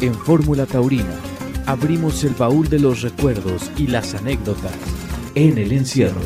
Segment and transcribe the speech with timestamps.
[0.00, 1.14] En Fórmula Taurina
[1.66, 4.76] abrimos el baúl de los recuerdos y las anécdotas
[5.34, 6.20] en el encierro.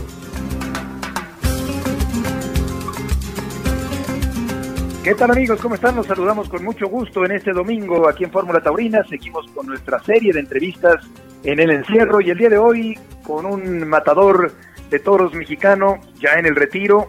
[5.04, 5.60] ¿Qué tal amigos?
[5.60, 5.96] ¿Cómo están?
[5.96, 9.04] Nos saludamos con mucho gusto en este domingo aquí en Fórmula Taurina.
[9.08, 11.04] Seguimos con nuestra serie de entrevistas
[11.44, 14.52] en el encierro y el día de hoy con un matador
[14.90, 17.08] de toros mexicano ya en el retiro,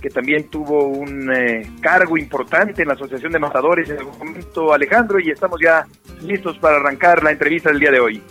[0.00, 4.72] que también tuvo un eh, cargo importante en la Asociación de Matadores en algún momento,
[4.72, 5.84] Alejandro, y estamos ya
[6.22, 8.22] listos para arrancar la entrevista del día de hoy.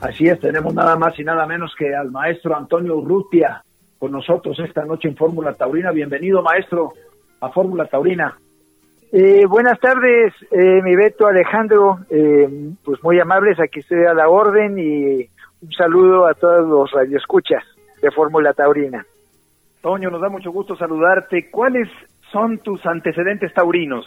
[0.00, 3.62] Así es, tenemos nada más y nada menos que al maestro Antonio Urrutia
[3.98, 5.90] con nosotros esta noche en Fórmula Taurina.
[5.90, 6.92] Bienvenido, maestro,
[7.40, 8.36] a Fórmula Taurina.
[9.12, 12.48] Eh, buenas tardes, eh, mi Beto Alejandro, eh,
[12.84, 15.28] pues muy amables, aquí estoy a la orden y
[15.62, 17.64] un saludo a todos los radioescuchas
[18.02, 19.06] de Fórmula Taurina.
[19.86, 21.48] Toño, nos da mucho gusto saludarte.
[21.48, 21.88] ¿Cuáles
[22.32, 24.04] son tus antecedentes taurinos?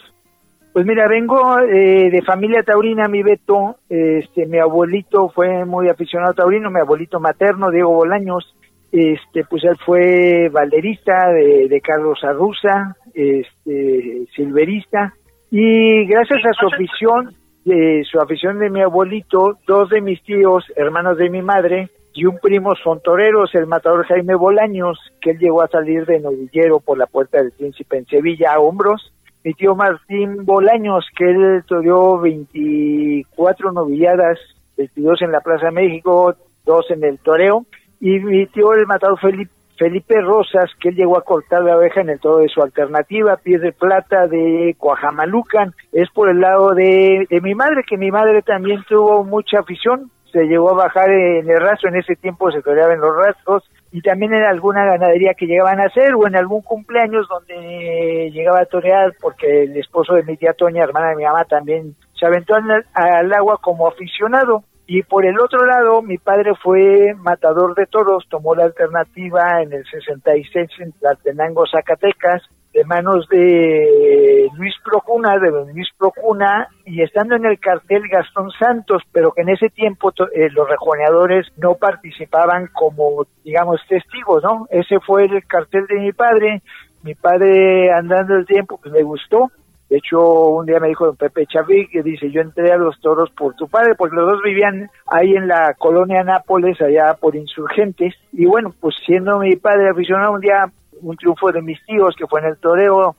[0.73, 3.77] Pues mira, vengo eh, de familia taurina, mi Beto.
[3.87, 8.53] Este, mi abuelito fue muy aficionado taurino, mi abuelito materno, Diego Bolaños.
[8.91, 15.13] Este, pues él fue balderista de, de Carlos Arruza, este, silverista.
[15.49, 17.33] Y gracias a su afición,
[17.63, 21.87] de su afición de mi abuelito, dos de mis tíos, hermanos de mi madre,
[22.19, 26.19] y un primo son toreros, el matador Jaime Bolaños, que él llegó a salir de
[26.19, 29.13] novillero por la puerta del príncipe en Sevilla a hombros.
[29.41, 34.37] Mi tío Martín Bolaños, que él toreó 24 novilladas,
[34.77, 37.65] 22 en la Plaza México, dos en el toreo.
[38.01, 42.01] Y mi tío el matador Felipe, Felipe Rosas, que él llegó a cortar la abeja
[42.01, 46.75] en el todo de su alternativa, pies de plata de Coajamalucan, es por el lado
[46.75, 51.09] de, de mi madre, que mi madre también tuvo mucha afición, se llegó a bajar
[51.09, 54.85] en el rastro, en ese tiempo se toreaba en los rastros, y también en alguna
[54.85, 59.77] ganadería que llegaban a hacer, o en algún cumpleaños donde llegaba a torear, porque el
[59.77, 63.57] esposo de mi tía Toña, hermana de mi mamá, también se aventó al, al agua
[63.61, 64.63] como aficionado.
[64.85, 69.71] Y por el otro lado, mi padre fue matador de toros, tomó la alternativa en
[69.71, 72.41] el 66 en Tlaltenango, Zacatecas,
[72.73, 79.03] de manos de Luis Procuna, de Luis Procuna, y estando en el cartel Gastón Santos,
[79.11, 84.67] pero que en ese tiempo eh, los rejoneadores no participaban como, digamos, testigos, ¿no?
[84.69, 86.61] Ese fue el cartel de mi padre,
[87.03, 89.49] mi padre andando el tiempo, pues le gustó,
[89.89, 92.99] de hecho, un día me dijo don Pepe Chaví que dice, yo entré a los
[93.01, 97.35] toros por tu padre, porque los dos vivían ahí en la colonia Nápoles, allá por
[97.35, 98.13] insurgentes.
[98.31, 100.71] Y bueno, pues siendo mi padre aficionado, un día
[101.01, 103.15] un triunfo de mis tíos que fue en el toreo,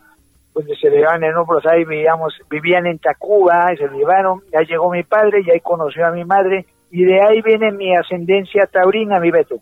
[0.55, 4.91] donde se llevaban en hombros ahí, vivíamos, vivían en Tacuba, y se llevaron, ya llegó
[4.91, 9.21] mi padre, y ahí conoció a mi madre, y de ahí viene mi ascendencia taurina,
[9.21, 9.57] mi Beto.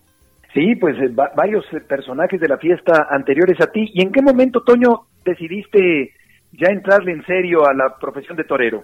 [0.54, 3.90] Sí, pues eh, varios personajes de la fiesta anteriores a ti.
[3.92, 6.12] ¿Y en qué momento, Toño, decidiste
[6.52, 8.82] ya entrarle en serio a la profesión de torero?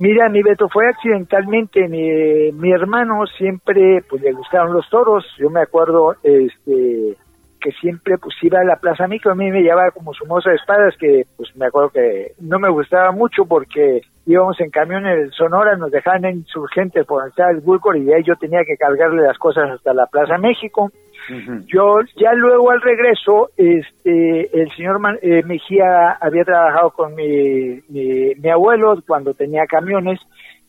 [0.00, 1.88] Mira, mi Beto, fue accidentalmente.
[1.88, 5.24] Mi, mi hermano siempre, pues le gustaron los toros.
[5.38, 7.16] Yo me acuerdo, este,
[7.60, 10.50] que siempre pues iba a la Plaza Micro, a mí me llevaba como su moza
[10.50, 15.06] de espadas, que pues me acuerdo que no me gustaba mucho porque íbamos en camión
[15.06, 18.60] en Sonora, nos dejaban en insurgentes por entrar el Bulcor y de ahí yo tenía
[18.64, 20.90] que cargarle las cosas hasta la Plaza México.
[21.30, 21.64] Uh -huh.
[21.66, 28.34] Yo ya luego al regreso, este, el señor eh, Mejía había trabajado con mi, mi,
[28.34, 30.20] mi abuelo cuando tenía camiones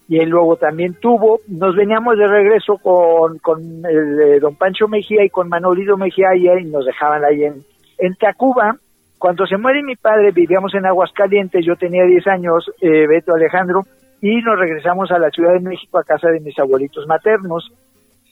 [0.10, 4.88] y él luego también tuvo, nos veníamos de regreso con, con el, eh, don Pancho
[4.88, 7.62] Mejía y con Manolito Mejía y, nos dejaban ahí en,
[8.00, 8.76] en Tacuba.
[9.20, 13.84] Cuando se muere mi padre, vivíamos en Aguascalientes, yo tenía 10 años, eh, Beto Alejandro,
[14.20, 17.72] y nos regresamos a la Ciudad de México a casa de mis abuelitos maternos.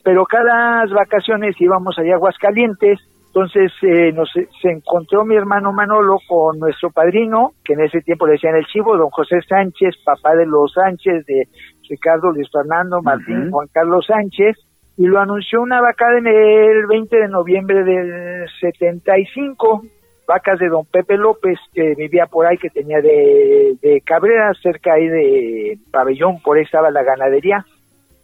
[0.02, 6.18] Pero cada vacaciones íbamos allá a Aguascalientes, entonces eh, nos, se encontró mi hermano Manolo
[6.26, 10.34] con nuestro padrino, que en ese tiempo le decían el chivo, don José Sánchez, papá
[10.34, 11.46] de los Sánchez, de
[11.88, 13.50] Ricardo Luis Fernando Martín, uh -huh.
[13.50, 14.56] Juan Carlos Sánchez,
[14.96, 19.82] y lo anunció una vacada en el 20 de noviembre del 75,
[20.26, 24.94] vacas de don Pepe López, que vivía por ahí, que tenía de, de Cabrera, cerca
[24.94, 27.64] ahí de Pabellón, por ahí estaba la ganadería.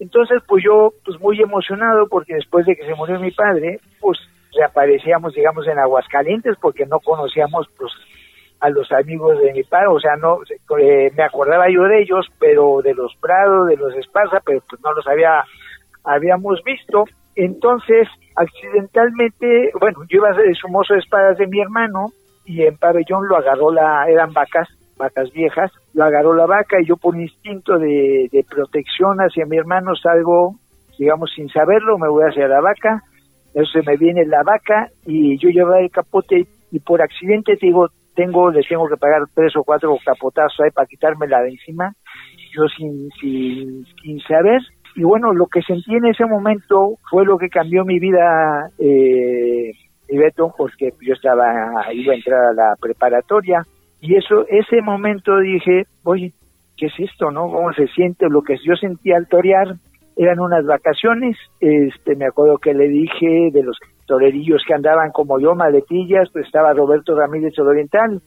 [0.00, 4.18] Entonces, pues yo, pues muy emocionado, porque después de que se murió mi padre, pues
[4.56, 7.92] reaparecíamos, digamos, en Aguascalientes, porque no conocíamos, pues,
[8.60, 10.38] a los amigos de mi padre, o sea, no,
[10.78, 14.80] eh, me acordaba yo de ellos, pero de los Prados, de los Esparza, pero pues
[14.82, 15.44] no los había,
[16.02, 17.04] habíamos visto.
[17.36, 22.06] Entonces, accidentalmente, bueno, yo iba a ser el sumoso de espadas de mi hermano,
[22.46, 26.86] y en pabellón lo agarró la, eran vacas, vacas viejas, lo agarró la vaca, y
[26.86, 30.54] yo por instinto de, de protección hacia mi hermano salgo,
[30.98, 33.02] digamos, sin saberlo, me voy hacia la vaca,
[33.72, 37.88] se me viene la vaca, y yo llevaba el capote, y por accidente te digo,
[38.14, 41.92] tengo, les tengo que pagar tres o cuatro capotazos ahí para quitármela de encima.
[42.54, 44.60] yo sin, sin, sin saber.
[44.96, 49.72] Y bueno, lo que sentí en ese momento fue lo que cambió mi vida, eh,
[50.56, 53.62] porque yo estaba, iba a entrar a la preparatoria.
[54.00, 56.32] Y eso, ese momento dije, oye,
[56.76, 57.50] ¿qué es esto, no?
[57.50, 58.28] ¿Cómo se siente?
[58.28, 59.74] Lo que yo sentía al torear
[60.16, 61.36] eran unas vacaciones.
[61.60, 66.46] Este, me acuerdo que le dije de los torerillos que andaban como yo, maletillas, pues
[66.46, 68.20] estaba Roberto Ramírez Oriental,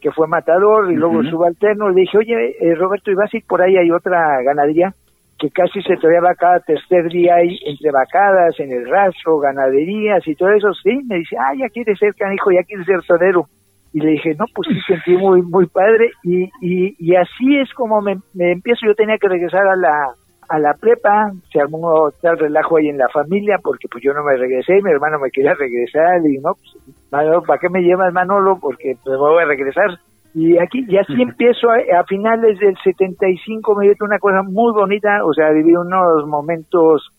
[0.00, 3.44] que fue matador, y luego subalterno, le dije, oye, eh, Roberto, ¿y vas a ir
[3.46, 3.76] por ahí?
[3.76, 4.92] Hay otra ganadería
[5.38, 10.34] que casi se toreaba cada tercer día ahí entre vacadas, en el rastro, ganaderías y
[10.34, 13.44] todo eso, sí, me dice, ah, ya quieres ser canijo, ya quieres ser torero.
[13.92, 17.72] Y le dije, no, pues sí, sentí muy, muy padre, y, y, y así es
[17.74, 20.08] como me, me empiezo, yo tenía que regresar a la,
[20.48, 24.24] a la prepa, se armó tal relajo ahí en la familia porque pues yo no
[24.24, 28.58] me regresé, mi hermano me quería regresar y no, pues, ¿para qué me llevas Manolo?
[28.60, 29.98] Porque pues me voy a regresar.
[30.34, 35.24] Y aquí ya sí empiezo a, finales del 75 me dio una cosa muy bonita,
[35.24, 37.10] o sea, viví unos momentos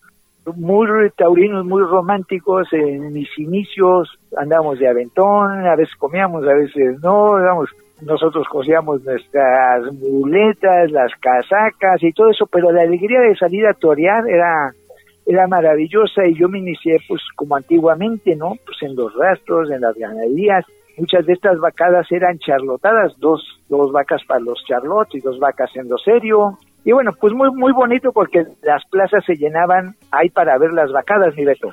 [0.55, 0.87] muy
[1.17, 7.37] taurinos, muy románticos en mis inicios, andábamos de aventón, a veces comíamos, a veces no,
[7.37, 7.69] digamos,
[8.01, 13.73] nosotros cosíamos nuestras muletas, las casacas y todo eso, pero la alegría de salir a
[13.73, 14.71] torear era
[15.29, 18.53] era maravillosa y yo me inicié pues como antiguamente, ¿no?
[18.65, 20.65] Pues en los rastros, en las ganaderías.
[20.97, 25.69] Muchas de estas vacadas eran charlotadas, dos, dos vacas para los charlots y dos vacas
[25.75, 26.57] en lo serio.
[26.83, 30.91] Y bueno, pues muy, muy bonito porque las plazas se llenaban ahí para ver las
[30.91, 31.69] vacadas, mi Beto.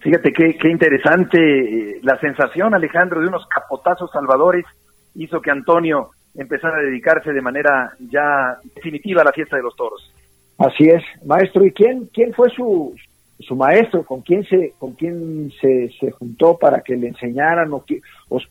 [0.00, 4.66] Fíjate qué, qué interesante eh, la sensación, Alejandro, de unos capotazos salvadores
[5.14, 9.74] hizo que Antonio empezara a dedicarse de manera ya definitiva a la fiesta de los
[9.76, 10.12] toros.
[10.58, 11.64] Así es, maestro.
[11.64, 12.94] ¿Y quién, quién fue su,
[13.38, 14.04] su maestro?
[14.04, 17.72] ¿Con quién se, con quién se, se juntó para que le enseñaran?
[17.72, 17.84] ¿O,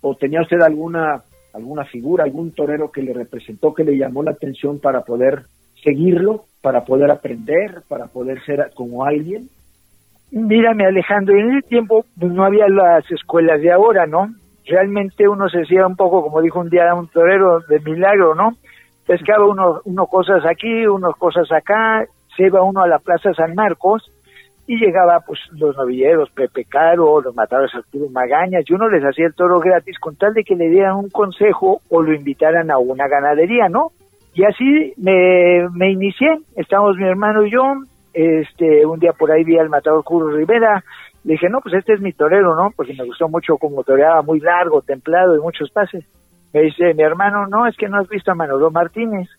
[0.01, 1.21] o, tenía usted alguna,
[1.53, 5.43] alguna figura, algún torero que le representó, que le llamó la atención para poder
[5.83, 9.49] seguirlo, para poder aprender, para poder ser como alguien?
[10.31, 14.33] Mírame, Alejandro, en ese tiempo pues, no había las escuelas de ahora, ¿no?
[14.69, 18.53] Realmente uno se hacía un poco, como dijo un día un torero, de milagro, ¿no?
[19.05, 22.05] Pescaba uno, uno cosas aquí, unos cosas acá,
[22.37, 24.11] se iba uno a la Plaza San Marcos
[24.67, 29.25] y llegaba pues los novilleros, Pepe Caro, los matadores Arturo Magañas, y uno les hacía
[29.25, 32.77] el toro gratis con tal de que le dieran un consejo o lo invitaran a
[32.77, 33.89] una ganadería, ¿no?
[34.35, 37.63] Y así me, me inicié, estamos mi hermano y yo,
[38.13, 40.83] este, un día por ahí vi al matador Curro Rivera,
[41.29, 42.71] le dije, no, pues este es mi torero, ¿no?
[42.75, 46.03] Porque me gustó mucho como toreaba, muy largo, templado y muchos pases.
[46.51, 49.29] Me dice mi hermano, no, es que no has visto a Manolo Martínez.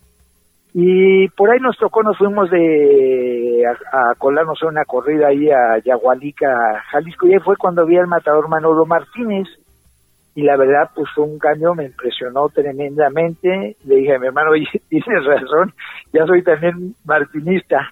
[0.73, 5.79] Y por ahí nos tocó, nos fuimos de a, colarnos a una corrida ahí a
[5.85, 9.49] Yagualica, Jalisco, y ahí fue cuando vi al matador Manolo Martínez.
[10.37, 13.75] Y la verdad, pues fue un cambio, me impresionó tremendamente.
[13.85, 15.75] Le dije a mi hermano, oye, tienes razón,
[16.13, 17.91] ya soy también martinista.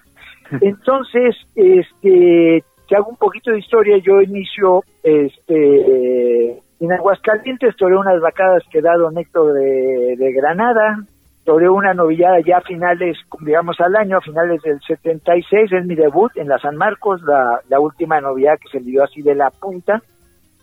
[0.61, 8.19] Entonces, este, te hago un poquito de historia, yo inicio este en Aguascalientes, toreé unas
[8.21, 11.03] vacadas que da Don de, Granada,
[11.43, 15.95] toreé una novillada ya a finales, digamos al año, a finales del 76, es mi
[15.95, 20.01] debut en la San Marcos, la, última novillada que se dio así de la punta,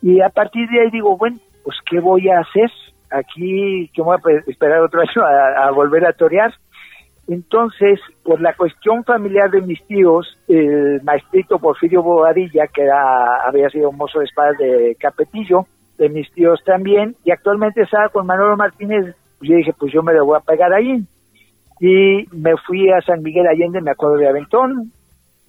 [0.01, 2.69] y a partir de ahí digo, bueno, pues ¿qué voy a hacer?
[3.09, 6.53] Aquí, que voy a esperar otro año a volver a torear,
[7.27, 13.69] entonces, por la cuestión familiar de mis tíos, el maestrito Porfirio Bobadilla, que era, había
[13.69, 15.65] sido mozo de espadas de Capetillo,
[15.97, 20.13] de mis tíos también, y actualmente estaba con Manolo Martínez, yo dije, pues yo me
[20.13, 21.03] lo voy a pegar ahí.
[21.79, 24.91] Y me fui a San Miguel Allende, me acuerdo de Aventón,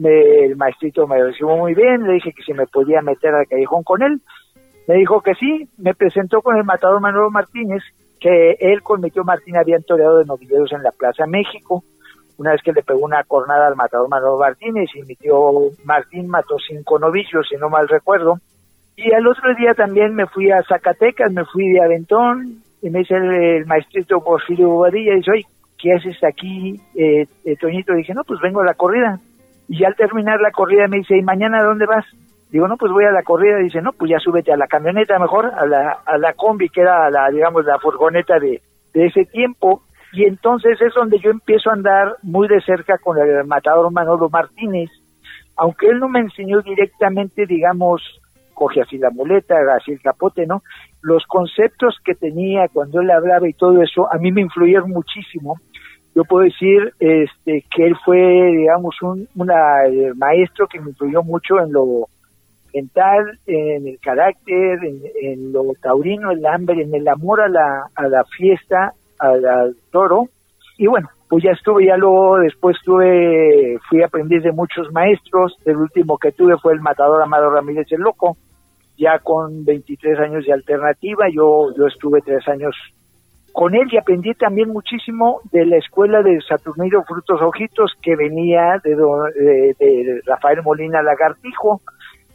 [0.01, 3.85] el maestrito me recibió muy bien, le dije que si me podía meter al callejón
[3.85, 4.21] con él,
[4.89, 7.83] me dijo que sí, me presentó con el matador Manolo Martínez,
[8.21, 11.83] que él con mi tío Martín habían toreado de novilleros en la Plaza México.
[12.37, 15.17] Una vez que le pegó una cornada al matador Manolo Martínez y mi
[15.85, 18.39] Martín mató cinco novillos, si no mal recuerdo.
[18.97, 23.01] Y al otro día también me fui a Zacatecas, me fui de Aventón, y me
[23.01, 25.47] dice el, maestrito Porfirio Bobadilla, dice, oye,
[25.79, 27.95] ¿qué haces aquí, eh, eh, Toñito?
[27.95, 29.19] dije, no, pues vengo a la corrida.
[29.69, 32.05] Y al terminar la corrida me dice, ¿y mañana dónde vas?
[32.51, 33.59] Digo, no, pues voy a la corrida.
[33.59, 36.81] Dice, no, pues ya súbete a la camioneta mejor, a la, a la combi, que
[36.81, 38.63] era la, digamos, la furgoneta de,
[38.95, 39.83] de ese tiempo.
[40.13, 44.31] Y entonces es donde yo empiezo a andar muy de cerca con el matador Manolo
[44.31, 44.91] Martínez.
[45.57, 48.01] Aunque él no me enseñó directamente, digamos,
[48.55, 50.63] coge así la muleta, así el capote, ¿no?
[51.03, 55.61] Los conceptos que tenía cuando él hablaba y todo eso, a mí me influyeron muchísimo.
[56.15, 61.23] Yo puedo decir este, que él fue, digamos, un una, eh, maestro que me influyó
[61.23, 62.09] mucho en lo
[62.75, 64.79] mental, en el carácter,
[65.23, 70.25] en, lo taurino, el hambre, en el amor a la, a la fiesta, al, toro.
[70.77, 75.77] Y bueno, pues ya estuve, ya luego después tuve, fui aprendiz de muchos maestros, el
[75.77, 78.37] último que tuve fue el matador Amado Ramírez el Loco,
[78.97, 82.75] ya con 23 años de alternativa, yo, yo estuve tres años
[83.59, 88.81] con él y aprendí también muchísimo de la escuela de Saturnino Frutos Ojitos que venía
[88.85, 88.95] de,
[89.79, 91.81] de, Rafael Molina Lagartijo.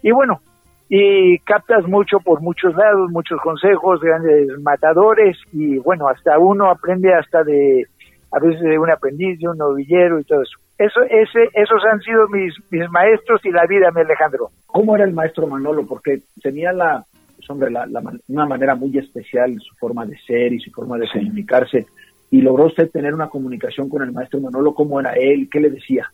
[0.04, 0.42] Y bueno,
[0.90, 7.12] y captas mucho por muchos lados, muchos consejos, grandes matadores y bueno, hasta uno aprende
[7.16, 7.88] hasta de,
[8.32, 10.60] a veces de un aprendiz, de un novillero y todo eso.
[10.78, 14.50] Eso, ese, esos han sido mis, mis maestros y la vida, mi Alejandro.
[14.66, 15.86] ¿Cómo era el maestro Manolo?
[15.86, 17.06] Porque tenía la,
[17.48, 17.88] hombre, la,
[18.28, 21.86] una manera muy especial, su forma de ser y su forma de comunicarse.
[22.32, 25.48] Y logró usted tener una comunicación con el maestro Manolo, ¿cómo era él?
[25.52, 26.08] ¿Qué le decía?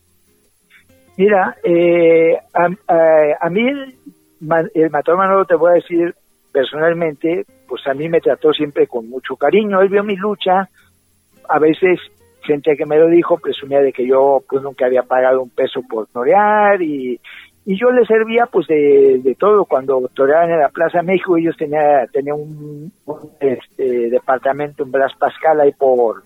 [1.20, 3.94] Mira, eh, a, mí el,
[4.74, 6.16] el Manolo, te voy a decir
[6.50, 9.82] personalmente, pues a mí me trató siempre con mucho cariño.
[9.82, 10.70] Él vio mi lucha,
[11.50, 12.00] a veces
[12.44, 15.82] gente que me lo dijo presumía de que yo pues nunca había pagado un peso
[15.90, 17.20] por torear y
[17.66, 19.66] y yo les servía pues de, de todo.
[19.66, 22.94] Cuando toreaban en la Plaza México ellos tenían tenía un,
[23.42, 26.24] este, departamento en Blas Pascal ahí por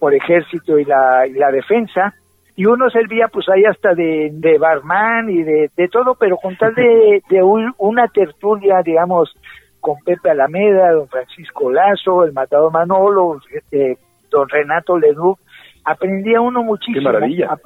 [0.00, 2.12] por ejército y la, y la defensa
[2.54, 6.56] y uno servía pues ahí hasta de, de barman y de, de todo pero con
[6.56, 7.42] tal de, de
[7.78, 9.34] una tertulia digamos
[9.82, 13.98] con Pepe Alameda, don Francisco Lazo, el matador Manolo, este,
[14.30, 15.38] don Renato Leduc,
[15.84, 17.00] aprendía uno muchísimo.
[17.00, 17.58] Qué maravilla.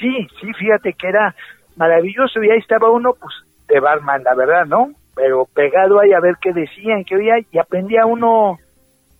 [0.00, 1.34] sí, sí, fíjate que era
[1.76, 3.32] maravilloso y ahí estaba uno, pues,
[3.68, 4.90] de barman, la verdad, ¿no?
[5.14, 8.58] Pero pegado ahí a ver qué decían, qué oía, y aprendía uno,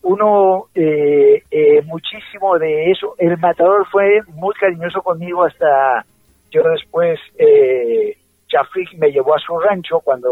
[0.03, 3.15] uno eh, eh, muchísimo de eso.
[3.19, 6.05] El matador fue muy cariñoso conmigo hasta
[6.51, 8.17] yo después, eh,
[8.49, 10.31] Chafik me llevó a su rancho cuando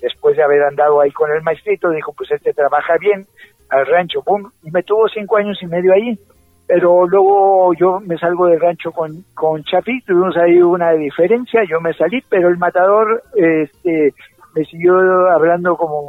[0.00, 3.24] después de haber andado ahí con el maestrito, dijo, pues este trabaja bien
[3.70, 6.18] al rancho, pum, y me tuvo cinco años y medio ahí
[6.66, 11.80] pero luego yo me salgo del rancho con, con Chapi, tuvimos ahí una diferencia, yo
[11.80, 14.12] me salí, pero el matador este,
[14.54, 14.94] me siguió
[15.30, 16.06] hablando como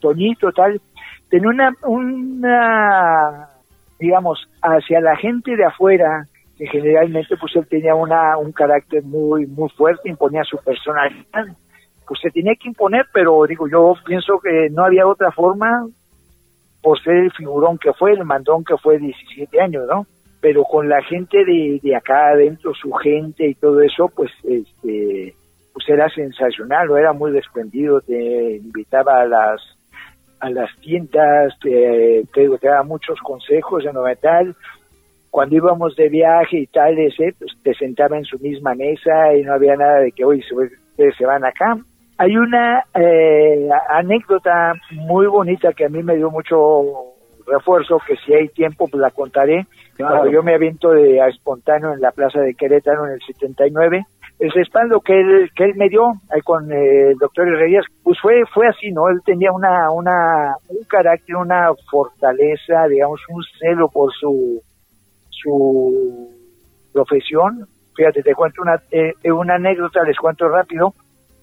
[0.00, 0.80] Toñito, tal.
[1.30, 3.48] Tenía una, una,
[3.98, 6.26] digamos, hacia la gente de afuera,
[6.58, 11.46] que generalmente pues él tenía una, un carácter muy, muy fuerte, imponía su personalidad,
[12.06, 15.86] pues se tenía que imponer, pero digo, yo pienso que no había otra forma,
[16.82, 20.06] por ser el figurón que fue, el mandón que fue 17 años, ¿no?
[20.40, 25.34] Pero con la gente de, de acá adentro, su gente y todo eso, pues este
[25.72, 29.60] pues era sensacional, era muy desprendido, te invitaba a las
[30.40, 34.54] a las tiendas, te, te, daba muchos consejos en tal.
[35.30, 39.42] Cuando íbamos de viaje y tal, ese, pues te sentaba en su misma mesa y
[39.42, 41.78] no había nada de que, hoy ustedes se van acá,
[42.18, 47.14] hay una eh, anécdota muy bonita que a mí me dio mucho
[47.46, 49.66] refuerzo, que si hay tiempo pues la contaré.
[49.96, 54.04] Cuando yo me aviento de a espontáneo en la plaza de Querétaro en el 79,
[54.40, 58.18] el respaldo que él, que él me dio ahí con eh, el doctor Herrerías, pues
[58.20, 59.08] fue, fue así, ¿no?
[59.08, 64.60] Él tenía una, una, un carácter, una fortaleza, digamos, un celo por su,
[65.28, 66.30] su
[66.92, 67.66] profesión.
[67.94, 70.94] Fíjate, te cuento una, eh, una anécdota, les cuento rápido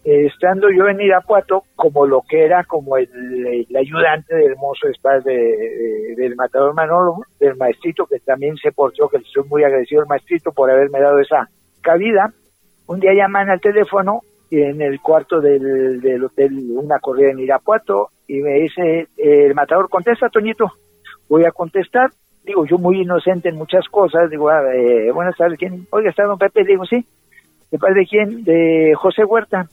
[0.09, 6.35] estando yo en Irapuato, como lo que era como el, ayudante del mozo de del
[6.35, 10.71] matador Manolo, del maestrito, que también se portó, que estoy muy agradecido al maestrito por
[10.71, 11.49] haberme dado esa
[11.81, 12.31] cabida,
[12.87, 18.09] un día llaman al teléfono en el cuarto del, del hotel una corrida en Irapuato
[18.27, 20.71] y me dice, el matador, contesta, Toñito,
[21.29, 22.09] voy a contestar,
[22.43, 25.85] digo, yo muy inocente en muchas cosas, digo, ah, eh, buenas tardes, ¿quién?
[25.91, 26.63] Oiga, ¿está don Pepe?
[26.63, 27.05] Digo, sí.
[27.71, 28.43] ¿De parte de quién?
[28.43, 29.67] De José Huerta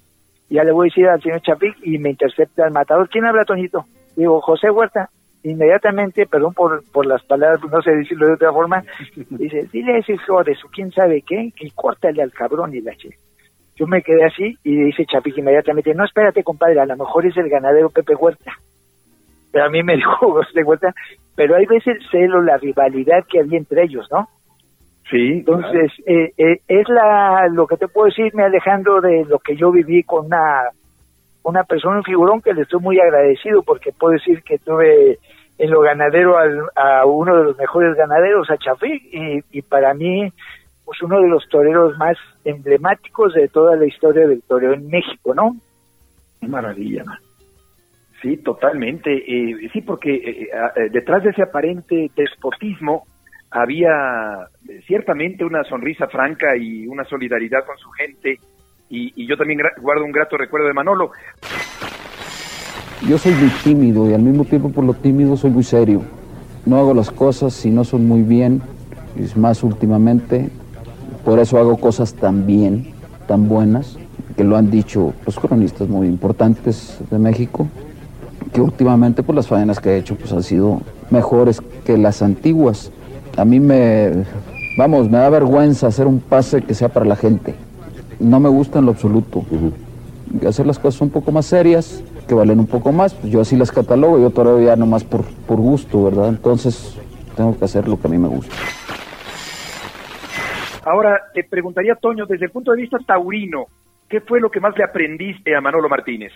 [0.50, 3.08] ya le voy a decir al señor Chapic y me intercepta el matador.
[3.08, 3.84] ¿Quién habla, Toñito?
[4.16, 5.10] Digo, José Huerta.
[5.44, 8.82] Inmediatamente, perdón por, por las palabras, no sé decirlo de otra forma,
[9.30, 12.80] dice, dile a ese hijo de su quién sabe qué, que córtale al cabrón y
[12.80, 13.10] la che.
[13.76, 17.36] Yo me quedé así y dice Chapic inmediatamente, no, espérate, compadre, a lo mejor es
[17.36, 18.52] el ganadero Pepe Huerta.
[19.52, 20.94] Pero a mí me dijo José Huerta,
[21.36, 24.28] pero hay veces el celo, la rivalidad que había entre ellos, ¿no?
[25.10, 25.40] Sí.
[25.40, 29.56] Entonces, eh, eh, es la lo que te puedo decir, me Alejandro, de lo que
[29.56, 30.70] yo viví con una,
[31.44, 35.18] una persona, un figurón que le estoy muy agradecido porque puedo decir que tuve
[35.58, 40.28] en lo ganadero a uno de los mejores ganaderos, a Chafí, y, para mí,
[40.84, 45.32] pues uno de los toreros más emblemáticos de toda la historia del toreo en México,
[45.32, 45.56] ¿no?
[46.40, 47.04] Maravilla,
[48.20, 49.12] Sí, totalmente.
[49.12, 50.48] Eh, sí, porque
[50.90, 53.04] detrás de ese aparente despotismo,
[53.54, 58.40] había eh, ciertamente una sonrisa franca y una solidaridad con su gente
[58.94, 61.10] y, yo también guardo un grato recuerdo de Manolo.
[63.08, 66.02] Yo soy muy tímido y al mismo tiempo por lo tímido soy muy serio.
[66.64, 68.62] No hago las cosas si no son muy bien
[69.16, 70.48] y más últimamente.
[71.24, 72.92] Por eso hago cosas tan bien,
[73.26, 73.98] tan buenas,
[74.36, 77.66] que lo han dicho los cronistas muy importantes de México,
[78.52, 82.90] que últimamente pues las faenas que he hecho pues han sido mejores que las antiguas.
[83.36, 84.24] A mí me,
[84.78, 87.54] vamos, me da vergüenza hacer un pase que sea para la gente.
[88.20, 89.44] No me gusta en lo absoluto.
[90.46, 93.56] Hacer las cosas un poco más serias, que valen un poco más, pues yo así
[93.56, 96.28] las catalogo, yo todavía ya nomás por, por gusto, ¿verdad?
[96.28, 96.98] Entonces
[97.36, 98.54] tengo que hacer lo que a mí me gusta.
[100.84, 103.66] Ahora, te preguntaría, Toño, desde el punto de vista taurino,
[104.08, 106.32] ¿qué fue lo que más le aprendiste a Manolo Martínez?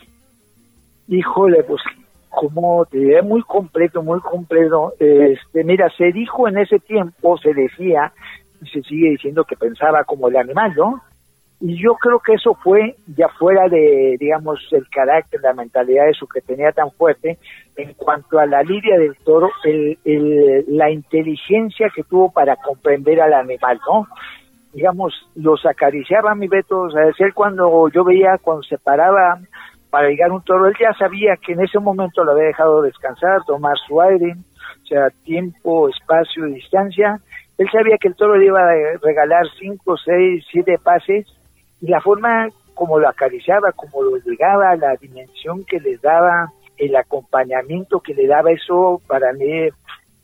[1.07, 1.83] Híjole, pues
[2.29, 4.95] como te diré, muy completo, muy completo.
[4.99, 8.13] Este, mira, se dijo en ese tiempo, se decía,
[8.63, 11.03] y se sigue diciendo que pensaba como el animal, ¿no?
[11.61, 16.15] Y yo creo que eso fue ya fuera de, digamos, el carácter, la mentalidad de
[16.15, 17.39] su que tenía tan fuerte,
[17.77, 19.99] en cuanto a la lidia del toro, el,
[20.69, 24.07] la inteligencia que tuvo para comprender al animal, ¿no?
[24.73, 29.41] Digamos, los acariciaba mi Beto, o sea, él cuando yo veía, cuando se paraba
[29.91, 33.43] para llegar un toro, él ya sabía que en ese momento lo había dejado descansar,
[33.45, 34.37] tomar su aire,
[34.83, 37.19] o sea, tiempo, espacio, distancia.
[37.57, 41.27] Él sabía que el toro le iba a regalar cinco, seis, siete pases
[41.81, 46.95] y la forma como lo acariciaba, como lo llegaba, la dimensión que les daba, el
[46.95, 49.69] acompañamiento que le daba, eso para mí,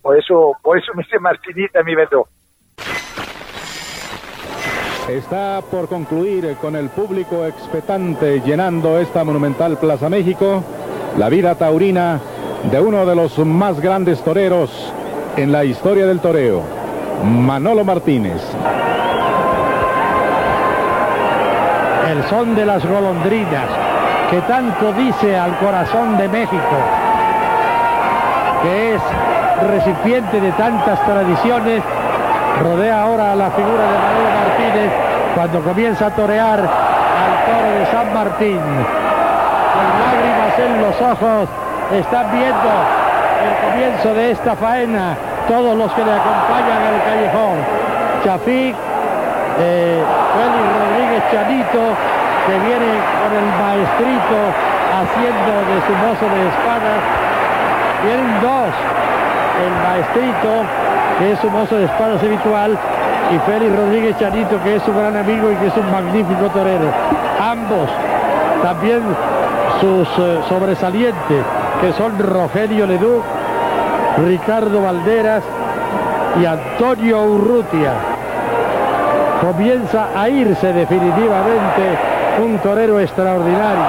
[0.00, 2.28] por eso, por eso me dice Martinita, mi Beto.
[5.08, 10.62] Está por concluir con el público expectante llenando esta monumental Plaza México
[11.18, 12.20] la vida taurina
[12.70, 14.92] de uno de los más grandes toreros
[15.36, 16.62] en la historia del toreo,
[17.24, 18.42] Manolo Martínez.
[22.14, 23.66] El son de las golondrinas
[24.30, 26.76] que tanto dice al corazón de México,
[28.62, 29.02] que es
[29.68, 31.82] recipiente de tantas tradiciones
[32.62, 34.92] rodea ahora a la figura de Manolo Martínez
[35.34, 38.60] cuando comienza a torear al toro de San Martín.
[39.74, 41.48] Con lágrimas en los ojos
[41.98, 42.70] están viendo
[43.42, 45.16] el comienzo de esta faena
[45.48, 47.56] todos los que le acompañan al callejón.
[48.22, 48.76] Chafik,
[49.58, 50.02] eh,
[50.34, 51.82] Félix Rodríguez Chanito,
[52.46, 52.90] que viene
[53.20, 54.38] con el maestrito
[54.94, 57.00] haciendo de su mozo de espadas.
[58.04, 58.70] Vienen dos,
[59.64, 60.50] el maestrito
[61.18, 62.78] que es su mozo de espadas habitual,
[63.32, 66.90] y Félix Rodríguez Chanito, que es su gran amigo y que es un magnífico torero.
[67.40, 67.88] Ambos,
[68.62, 69.02] también
[69.80, 71.44] sus eh, sobresalientes,
[71.80, 73.22] que son Rogelio Leduc,
[74.26, 75.42] Ricardo Valderas
[76.40, 78.13] y Antonio Urrutia.
[79.40, 81.98] Comienza a irse definitivamente
[82.42, 83.84] un torero extraordinario.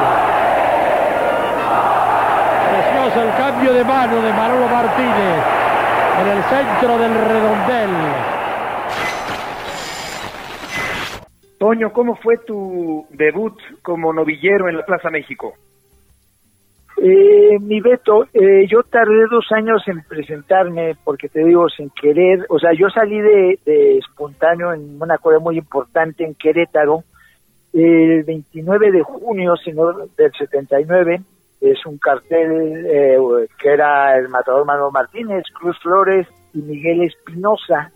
[2.72, 5.44] Precioso el cambio de mano de Manolo Martínez
[6.22, 7.90] en el centro del redondel.
[11.58, 15.54] Toño, ¿cómo fue tu debut como novillero en la Plaza México?
[16.98, 22.46] Eh, mi Beto, eh, yo tardé dos años en presentarme porque te digo, sin querer,
[22.50, 27.04] o sea, yo salí de, de espontáneo en una cosa muy importante en Querétaro
[27.74, 31.20] el 29 de junio sino del 79,
[31.60, 33.18] es un cartel eh,
[33.60, 37.92] que era el matador Manuel Martínez, Cruz Flores y Miguel Espinosa.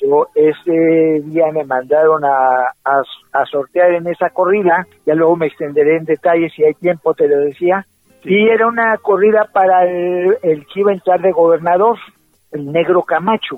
[0.00, 5.46] Yo ese día me mandaron a, a, a, sortear en esa corrida, ya luego me
[5.46, 7.86] extenderé en detalles si hay tiempo, te lo decía.
[8.28, 11.96] Y era una corrida para el, que iba a entrar de gobernador,
[12.50, 13.56] el negro Camacho.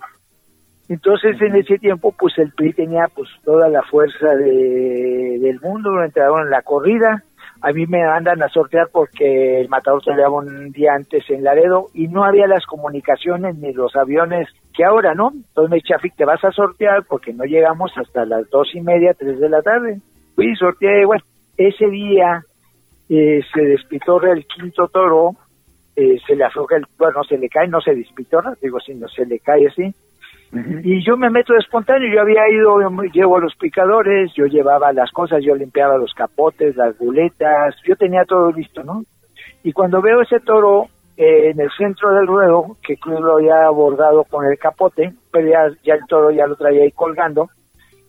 [0.91, 6.03] Entonces en ese tiempo pues el PRI tenía pues toda la fuerza de, del mundo,
[6.03, 7.23] entraron en la corrida,
[7.63, 11.87] a mí me mandan a sortear porque el matador toreaba un día antes en Laredo
[11.95, 15.31] y no había las comunicaciones ni los aviones que ahora, ¿no?
[15.35, 19.15] Entonces me Chafik, te vas a sortear porque no llegamos hasta las dos y media,
[19.15, 19.99] tres de la tarde.
[20.37, 21.25] Fui, sorteé, bueno,
[21.57, 22.43] ese día
[23.09, 25.33] eh, se despitorra el quinto toro,
[25.97, 29.09] eh, se le afloja el, bueno, se le cae, no se despitorra, digo, si no
[29.09, 29.95] se le cae así,
[30.83, 32.79] y yo me meto de espontáneo, yo había ido,
[33.13, 37.97] llevo a los picadores, yo llevaba las cosas, yo limpiaba los capotes, las buletas, yo
[37.97, 39.03] tenía todo listo, ¿no?
[39.63, 40.87] Y cuando veo ese toro
[41.19, 45.49] eh, en el centro del ruedo, que Cruz lo había abordado con el capote, pero
[45.49, 47.51] ya, ya el toro ya lo traía ahí colgando,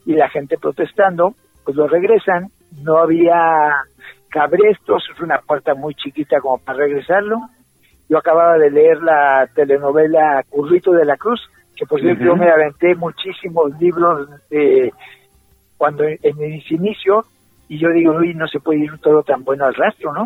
[0.06, 1.34] y la gente protestando,
[1.66, 2.48] pues lo regresan,
[2.84, 3.84] no había
[4.30, 7.38] cabrestos, es una puerta muy chiquita como para regresarlo.
[8.08, 11.42] Yo acababa de leer la telenovela Currito de la Cruz,
[11.76, 14.92] que por cierto yo me aventé muchísimos libros de
[15.78, 17.26] cuando en mis inicios
[17.70, 20.26] y yo digo, uy, no se puede ir todo tan bueno al rastro, ¿no?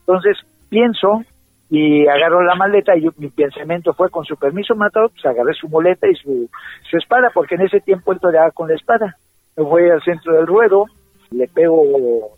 [0.00, 0.36] Entonces
[0.68, 1.22] pienso
[1.70, 5.68] y agarró la maleta y mi pensamiento fue con su permiso matador, pues agarré su
[5.68, 6.50] muleta y su,
[6.90, 9.16] su espada, porque en ese tiempo él toreaba con la espada.
[9.56, 10.86] Me voy al centro del ruedo,
[11.30, 12.37] le pego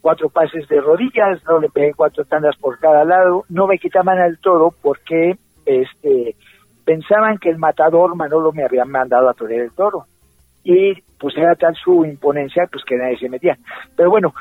[0.00, 4.18] cuatro pases de rodillas, no le pegué cuatro tandas por cada lado, no me quitaban
[4.18, 5.36] al toro porque
[5.66, 6.36] este
[6.84, 10.06] pensaban que el matador Manolo me había mandado a torear el toro
[10.64, 13.56] y pues era tal su imponencia pues que nadie se metía.
[13.96, 14.34] Pero bueno,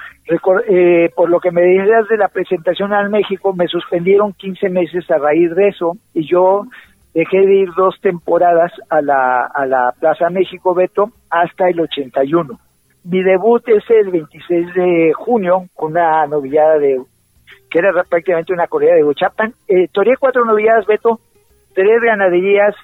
[0.68, 5.10] eh, por lo que me decías de la presentación al México, me suspendieron 15 meses
[5.12, 6.64] a raíz de eso y yo
[7.14, 12.60] dejé de ir dos temporadas a la, a la Plaza México Beto hasta el 81.
[13.10, 17.02] Mi debut es el 26 de junio con una novillada de
[17.72, 19.54] que era prácticamente una corrida de Huichapan.
[19.68, 21.20] Eh, toreé cuatro novilladas, Beto,
[21.74, 22.76] tres ganaderías.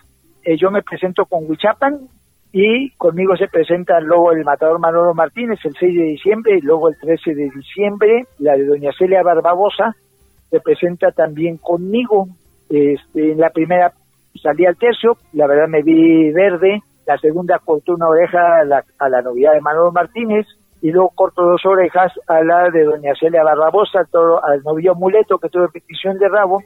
[0.43, 2.07] Eh, yo me presento con Huichapan,
[2.57, 6.87] y conmigo se presenta luego el matador Manolo Martínez el 6 de diciembre y luego
[6.87, 9.93] el 13 de diciembre la de doña Celia Barbabosa
[10.49, 12.29] se presenta también conmigo
[12.69, 13.91] este, en la primera
[14.41, 18.83] salí al tercio la verdad me vi verde la segunda cortó una oreja a la,
[18.99, 20.47] a la novia de Manolo Martínez
[20.81, 25.37] y luego corto dos orejas a la de doña Celia Barbabosa todo, al novio muleto
[25.37, 26.61] que tuvo petición de rabo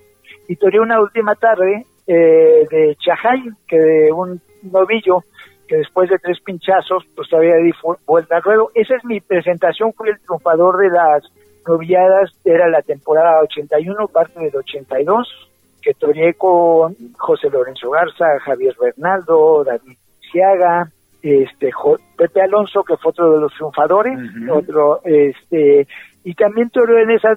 [0.48, 5.24] y toreé una última tarde eh, de Chajay que de un novillo
[5.68, 7.72] que después de tres pinchazos, pues todavía di
[8.08, 8.72] vuelta al ruedo.
[8.74, 11.24] Esa es mi presentación, fui el triunfador de las
[11.68, 15.50] noviadas, era la temporada 81, parte del 82,
[15.84, 19.98] que toreé con José Lorenzo Garza, Javier Bernaldo, David
[20.32, 20.90] Ciaga,
[21.22, 21.72] este
[22.18, 24.18] Pepe Alonso, que fue otro de los triunfadores,
[24.52, 25.88] otro, este,
[26.24, 27.34] y también toreé en esa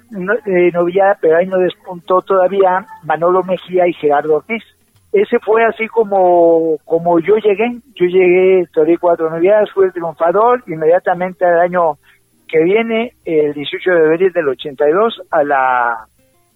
[0.47, 4.63] eh, novillada, pero ahí no despuntó todavía Manolo Mejía y Gerardo Ortiz
[5.13, 7.77] ese fue así como, como yo llegué.
[7.95, 11.99] Yo llegué, torí cuatro noviadas, fui el triunfador, inmediatamente al año
[12.49, 16.07] que viene, el 18 de abril del 82, a la,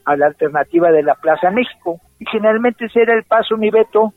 [0.07, 2.01] a la alternativa de la Plaza México.
[2.19, 4.15] Y generalmente ese era el paso, mi veto.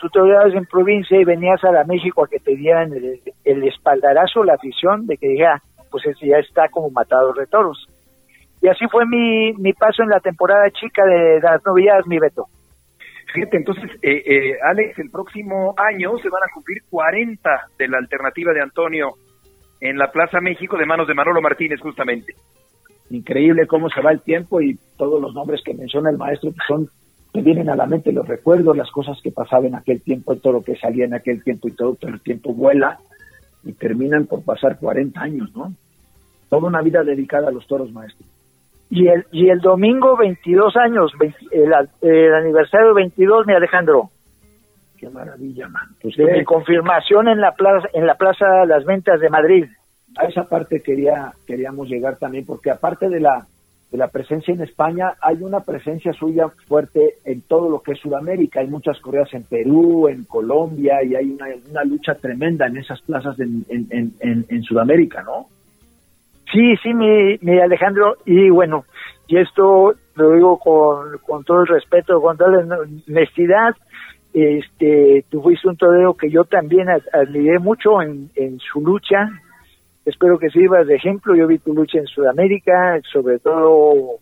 [0.00, 0.18] Tú te
[0.56, 4.54] en provincia y venías a la México a que te dieran el, el espaldarazo, la
[4.54, 7.86] afición, de que dijera, pues ese ya está como matado de toros.
[8.62, 12.46] Y así fue mi, mi paso en la temporada chica de las novilladas, mi veto.
[13.32, 17.98] Fíjate, entonces, eh, eh, Alex, el próximo año se van a cumplir 40 de la
[17.98, 19.14] alternativa de Antonio
[19.80, 22.34] en la Plaza México de manos de Manolo Martínez, justamente.
[23.10, 26.66] Increíble cómo se va el tiempo y todos los nombres que menciona el maestro pues,
[26.66, 26.88] son
[27.32, 30.54] te vienen a la mente los recuerdos, las cosas que pasaban en aquel tiempo, todo
[30.54, 32.98] lo que salía en aquel tiempo y todo, todo el tiempo vuela
[33.62, 35.72] y terminan por pasar 40 años, ¿no?
[36.48, 38.26] Toda una vida dedicada a los toros, maestro.
[38.88, 41.12] Y el, y el domingo 22 años,
[41.52, 44.10] el, el, aniversario 22, mi Alejandro.
[44.98, 45.88] Qué maravilla, man.
[46.02, 49.66] Pues de confirmación en la plaza, en la plaza Las Ventas de Madrid.
[50.16, 53.46] A esa parte quería, queríamos llegar también, porque aparte de la,
[53.90, 57.98] de la presencia en España, hay una presencia suya fuerte en todo lo que es
[57.98, 58.60] Sudamérica.
[58.60, 63.00] Hay muchas correas en Perú, en Colombia, y hay una, una lucha tremenda en esas
[63.00, 65.46] plazas en, en, en, Sudamérica, ¿no?
[66.52, 68.84] Sí, sí, mi, mi Alejandro, y bueno,
[69.26, 73.74] y esto lo digo con, con todo el respeto, con toda la honestidad,
[74.32, 79.28] este, tú fuiste un torero que yo también admiré mucho en, en su lucha,
[80.04, 84.18] espero que sirvas de ejemplo, yo vi tu lucha en Sudamérica, sobre todo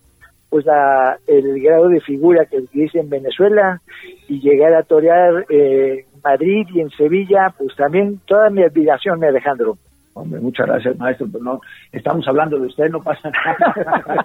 [0.50, 3.80] pues la, el grado de figura que utiliza en Venezuela
[4.28, 9.26] y llegar a torear en Madrid y en Sevilla, pues también toda mi admiración, mi
[9.26, 9.76] Alejandro.
[10.14, 11.60] Hombre, muchas gracias, maestro, pero no,
[11.92, 14.24] estamos hablando de usted, no pasa nada.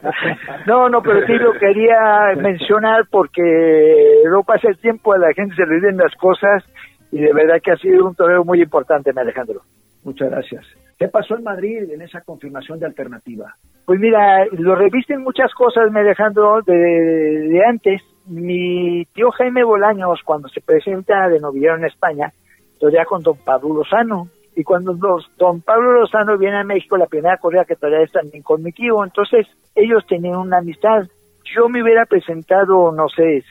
[0.66, 5.56] no, no, pero sí lo quería mencionar porque no pasa el tiempo, a la gente
[5.56, 6.64] se le olviden las cosas
[7.12, 9.62] y de verdad que ha sido un torneo muy importante, Alejandro.
[10.04, 10.66] Muchas gracias.
[10.98, 13.56] ¿Qué pasó en Madrid en esa confirmación de alternativa?
[13.86, 18.02] Pues mira, lo revisten muchas cosas, me Alejandro, de, antes.
[18.26, 22.32] Mi tío Jaime Bolaños, cuando se presenta de novillero en España,
[22.80, 27.08] todavía con don Pablo Lozano, y cuando los, don Pablo Lozano viene a México, la
[27.08, 31.06] primera correa que todavía es también con mi tío, entonces ellos tenían una amistad.
[31.54, 33.44] Yo me hubiera presentado, no sé,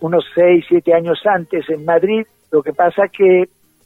[0.00, 3.44] unos seis, siete años antes en Madrid, lo que pasa que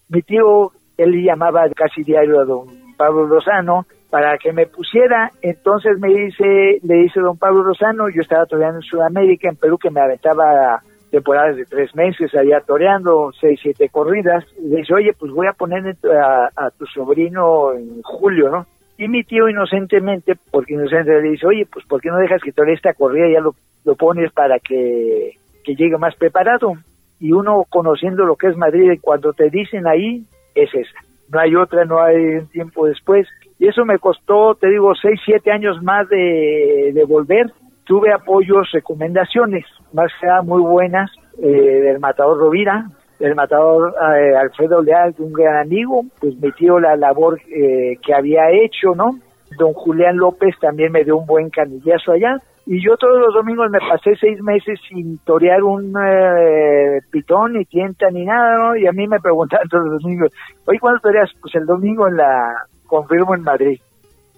[0.08, 5.98] mi tío, él llamaba casi diario a don Pablo Lozano para que me pusiera, entonces
[5.98, 9.90] me dice, le dice don Pablo Lozano, yo estaba todavía en Sudamérica, en Perú, que
[9.90, 10.80] me aventaba
[11.10, 14.44] temporadas de tres meses allá toreando, seis, siete corridas.
[14.62, 15.96] le dice, oye, pues voy a poner
[16.56, 18.66] a, tu sobrino en julio, ¿no?
[18.98, 22.52] Y mi tío inocentemente, porque inocente le dice, oye, pues ¿por qué no dejas que
[22.52, 23.54] tore esta corrida ya lo,
[23.84, 25.32] lo pones para que,
[25.64, 26.72] que llegue más preparado?
[27.20, 31.05] Y uno conociendo lo que es Madrid, cuando te dicen ahí, es esa.
[31.30, 33.26] No hay otra, no hay un tiempo después.
[33.58, 37.52] Y eso me costó, te digo, seis, siete años más de, volver
[37.84, 41.08] tuve apoyos, recomendaciones, más que nada muy buenas,
[41.40, 46.80] eh, del matador Rovira, del matador eh, Alfredo Leal, un gran amigo, pues me dio
[46.80, 49.18] la labor eh, que había hecho, ¿no?
[49.58, 52.38] Don Julián López también me dio un buen canillazo allá.
[52.68, 57.64] Y yo todos los domingos me pasé seis meses sin torear un eh, pitón, ni
[57.64, 58.76] tienta, ni nada, ¿no?
[58.76, 60.32] Y a mí me preguntaban todos los domingos,
[60.66, 61.30] oye, ¿cuándo toreas?
[61.40, 63.80] Pues el domingo en la, confirmo en Madrid.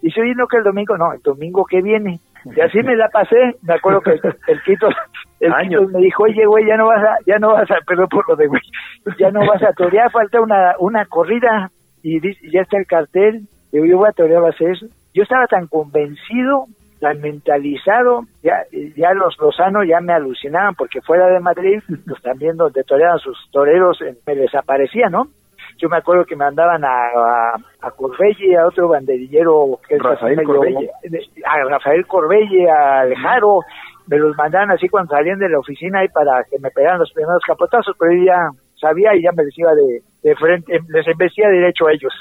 [0.03, 2.21] Y oye, no que el domingo, no, el domingo que viene.
[2.45, 4.89] Y así me la pasé, me acuerdo que el Quito,
[5.41, 8.09] el Quito me dijo, oye, güey, ya no vas a, ya no vas a, perdón
[8.09, 8.61] por lo de güey,
[9.19, 11.71] ya no vas a torear, falta una, una corrida,
[12.03, 12.21] y
[12.53, 14.87] ya está el cartel, digo, yo voy a torear, va a hacer eso.
[15.15, 16.67] Yo estaba tan convencido,
[17.01, 18.65] tan mentalizado, ya,
[18.97, 23.37] ya los lozanos ya me alucinaban, porque fuera de Madrid, pues también donde toreaban sus
[23.53, 25.29] toreros, eh, me desaparecía, ¿no?
[25.81, 30.03] Yo me acuerdo que me mandaban a, a, a Corbelle, a otro banderillero, que es
[30.03, 30.91] Rafael Corbelle.
[31.47, 33.61] a Rafael Corbelle, a Alejaro,
[34.09, 37.13] me los mandaban así cuando salían de la oficina ahí para que me pegaran los
[37.13, 41.07] primeros capotazos, pero yo ya sabía y ya me les iba de, de frente, les
[41.07, 42.13] embestía derecho a ellos.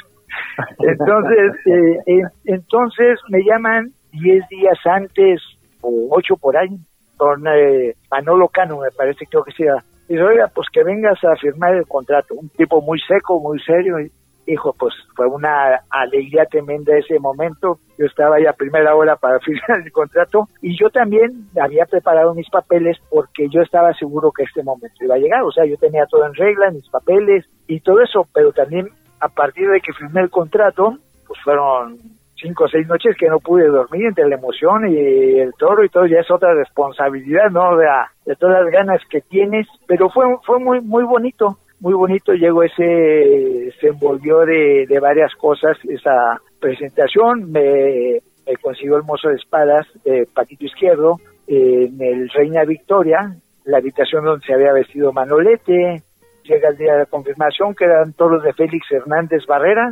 [0.80, 5.42] Entonces, eh, eh, entonces me llaman diez días antes
[5.82, 6.78] o ocho por ahí
[7.18, 9.84] con eh, Manolo Cano, me parece creo que sea.
[10.08, 12.36] Dice, oiga, pues que vengas a firmar el contrato.
[12.36, 14.00] Un tipo muy seco, muy serio.
[14.00, 14.10] Y
[14.46, 17.80] dijo, pues fue una alegría tremenda ese momento.
[17.98, 22.34] Yo estaba ya a primera hora para firmar el contrato y yo también había preparado
[22.34, 25.42] mis papeles porque yo estaba seguro que este momento iba a llegar.
[25.44, 28.88] O sea, yo tenía todo en regla, mis papeles y todo eso, pero también
[29.20, 31.98] a partir de que firmé el contrato, pues fueron
[32.42, 35.90] cinco o seis noches que no pude dormir entre la emoción y el toro y
[35.90, 37.76] todo ya es otra responsabilidad, ¿no?
[37.76, 37.86] De,
[38.26, 42.64] de todas las ganas que tienes, pero fue fue muy muy bonito, muy bonito, llegó
[42.64, 49.36] ese, se envolvió de, de varias cosas esa presentación, me, me consiguió el mozo de
[49.36, 56.04] espadas, eh, Paquito Izquierdo, en el Reina Victoria, la habitación donde se había vestido Manolete,
[56.44, 59.92] llega el día de la confirmación, que eran toros de Félix Hernández Barrera,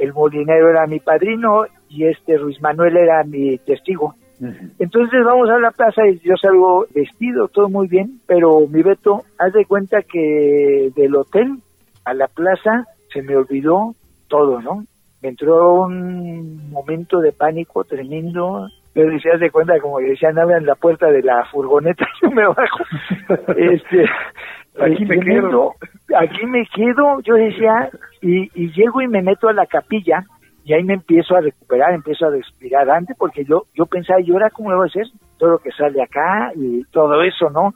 [0.00, 4.14] el molinero era mi padrino y este Ruiz Manuel era mi testigo.
[4.78, 9.22] Entonces vamos a la plaza y yo salgo vestido, todo muy bien, pero mi Beto,
[9.38, 11.58] haz de cuenta que del hotel
[12.06, 13.94] a la plaza se me olvidó
[14.28, 14.84] todo, ¿no?
[15.20, 20.64] Me entró un momento de pánico tremendo, pero decías de cuenta como que decían en
[20.64, 22.84] la puerta de la furgoneta yo me bajo
[23.58, 24.06] este
[24.80, 25.74] aquí me quedo
[26.16, 27.90] aquí me quedo yo decía
[28.20, 30.24] y, y llego y me meto a la capilla
[30.64, 34.30] y ahí me empiezo a recuperar, empiezo a respirar antes, porque yo yo pensaba, ¿y
[34.30, 35.06] ahora cómo lo voy a hacer?
[35.38, 37.74] Todo lo que sale acá y todo eso, ¿no?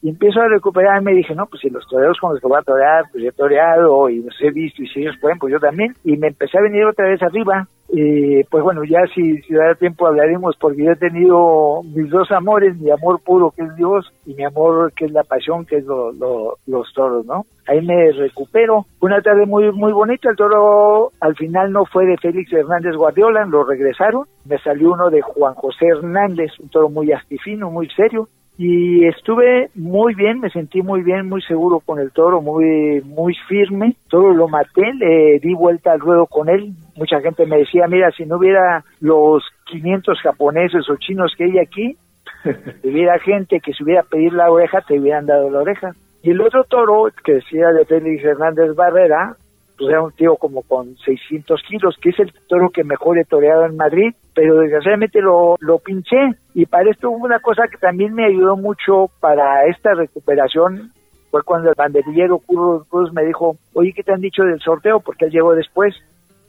[0.00, 2.58] Y empiezo a recuperar y dije, no, pues si los toreros con los que voy
[2.58, 5.52] a torear, pues yo he toreado y los he visto y si ellos pueden, pues
[5.52, 5.94] yo también.
[6.04, 7.66] Y me empecé a venir otra vez arriba.
[7.90, 12.30] Y pues bueno, ya si, si da tiempo hablaremos porque yo he tenido mis dos
[12.30, 15.76] amores, mi amor puro que es Dios y mi amor que es la pasión que
[15.76, 17.46] es lo, lo, los toros, ¿no?
[17.66, 18.84] Ahí me recupero.
[19.00, 23.46] Una tarde muy muy bonita, el toro al final no fue de Félix Hernández Guardiola,
[23.46, 24.26] lo regresaron.
[24.44, 29.70] Me salió uno de Juan José Hernández, un toro muy astifino, muy serio y estuve
[29.76, 34.30] muy bien, me sentí muy bien, muy seguro con el toro, muy muy firme, todo
[34.30, 38.26] lo maté, le di vuelta al ruedo con él, mucha gente me decía, mira, si
[38.26, 41.96] no hubiera los 500 japoneses o chinos que hay aquí,
[42.82, 45.92] hubiera gente que se hubiera pedir la oreja, te hubieran dado la oreja.
[46.24, 49.36] Y el otro toro, que decía de Félix Hernández Barrera,
[49.78, 53.24] pues era un tío como con 600 kilos, que es el toro que mejor he
[53.24, 56.34] toreado en Madrid, pero desgraciadamente lo, lo pinché.
[56.54, 60.92] Y para esto hubo una cosa que también me ayudó mucho para esta recuperación,
[61.30, 65.00] fue cuando el banderillero Cruz, Cruz me dijo, oye, ¿qué te han dicho del sorteo?
[65.00, 65.94] Porque él llegó después.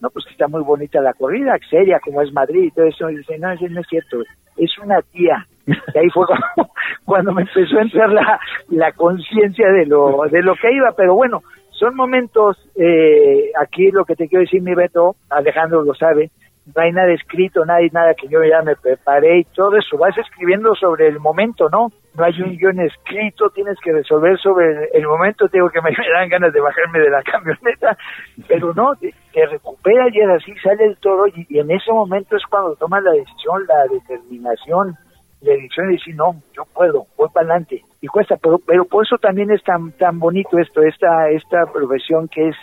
[0.02, 3.10] No, pues que está muy bonita la corrida, seria como es Madrid y todo eso.
[3.10, 4.22] Y dice, no, eso no es cierto,
[4.56, 5.46] es una tía.
[5.68, 8.40] Y ahí fue cuando, cuando me empezó a entrar la,
[8.70, 10.92] la conciencia de lo, de lo que iba.
[10.96, 11.42] Pero bueno,
[11.80, 16.30] son momentos, eh, aquí lo que te quiero decir, mi Beto, Alejandro lo sabe,
[16.76, 19.98] no hay nada escrito, nada y nada que yo ya me preparé y todo eso,
[19.98, 21.92] vas escribiendo sobre el momento, ¿no?
[22.16, 26.10] No hay un guion escrito, tienes que resolver sobre el momento, tengo que me, me
[26.14, 27.98] dan ganas de bajarme de la camioneta,
[28.48, 32.36] pero no, te, te recupera y así sale el toro y, y, en ese momento
[32.36, 34.96] es cuando tomas la decisión, la determinación,
[35.42, 37.84] la decisión de decir, no, yo puedo, voy para adelante.
[38.02, 42.28] Y cuesta, pero, pero por eso también es tan, tan bonito esto, esta, esta profesión
[42.28, 42.56] que es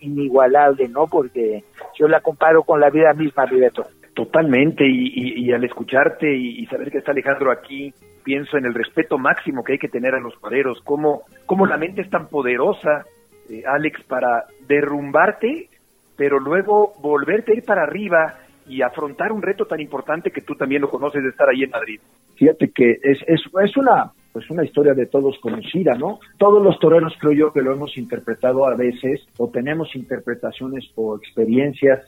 [0.00, 1.06] inigualable, ¿no?
[1.06, 1.64] Porque
[1.98, 3.86] yo la comparo con la vida misma, Ribeto.
[4.14, 8.66] Totalmente, y, y, y al escucharte y, y, saber que está Alejandro aquí, pienso en
[8.66, 12.10] el respeto máximo que hay que tener a los cuaderos, cómo, cómo la mente es
[12.10, 13.06] tan poderosa,
[13.48, 15.68] eh, Alex, para derrumbarte,
[16.16, 18.34] pero luego volverte a ir para arriba
[18.68, 21.70] y afrontar un reto tan importante que tú también lo conoces de estar ahí en
[21.70, 22.00] Madrid.
[22.36, 26.18] Fíjate que es, es, es una pues una historia de todos conocida, ¿no?
[26.38, 31.16] Todos los toreros creo yo que lo hemos interpretado a veces o tenemos interpretaciones o
[31.16, 32.00] experiencias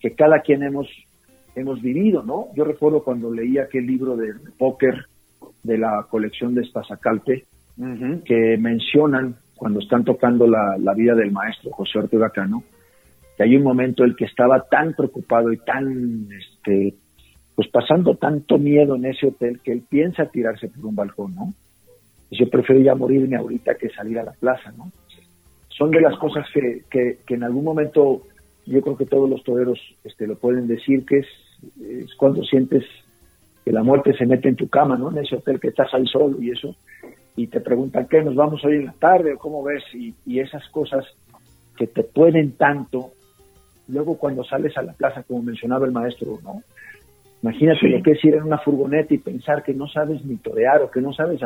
[0.00, 0.88] que cada quien hemos
[1.54, 2.46] hemos vivido, ¿no?
[2.56, 5.06] Yo recuerdo cuando leí aquel libro de póker
[5.62, 7.44] de la colección de Espasacalpe,
[8.24, 12.64] que mencionan cuando están tocando la, la, vida del maestro José Ortega Cano,
[13.36, 16.94] que hay un momento el que estaba tan preocupado y tan este,
[17.54, 21.54] pues pasando tanto miedo en ese hotel que él piensa tirarse por un balcón, ¿no?
[22.30, 24.90] Y yo prefiero ya morirme ahorita que salir a la plaza, ¿no?
[25.68, 28.22] Son de las cosas que, que, en algún momento
[28.66, 31.26] yo creo que todos los toreros este, lo pueden decir, que es,
[31.80, 32.84] es, cuando sientes
[33.64, 35.10] que la muerte se mete en tu cama, ¿no?
[35.10, 36.74] En ese hotel que estás ahí solo y eso,
[37.36, 38.22] y te preguntan, ¿qué?
[38.22, 39.82] ¿Nos vamos hoy en la tarde o cómo ves?
[39.94, 41.04] Y, y esas cosas
[41.76, 43.12] que te pueden tanto,
[43.88, 46.62] luego cuando sales a la plaza, como mencionaba el maestro, ¿no?
[47.42, 50.80] Imagínate lo que es ir en una furgoneta y pensar que no sabes ni torear
[50.82, 51.40] o que no sabes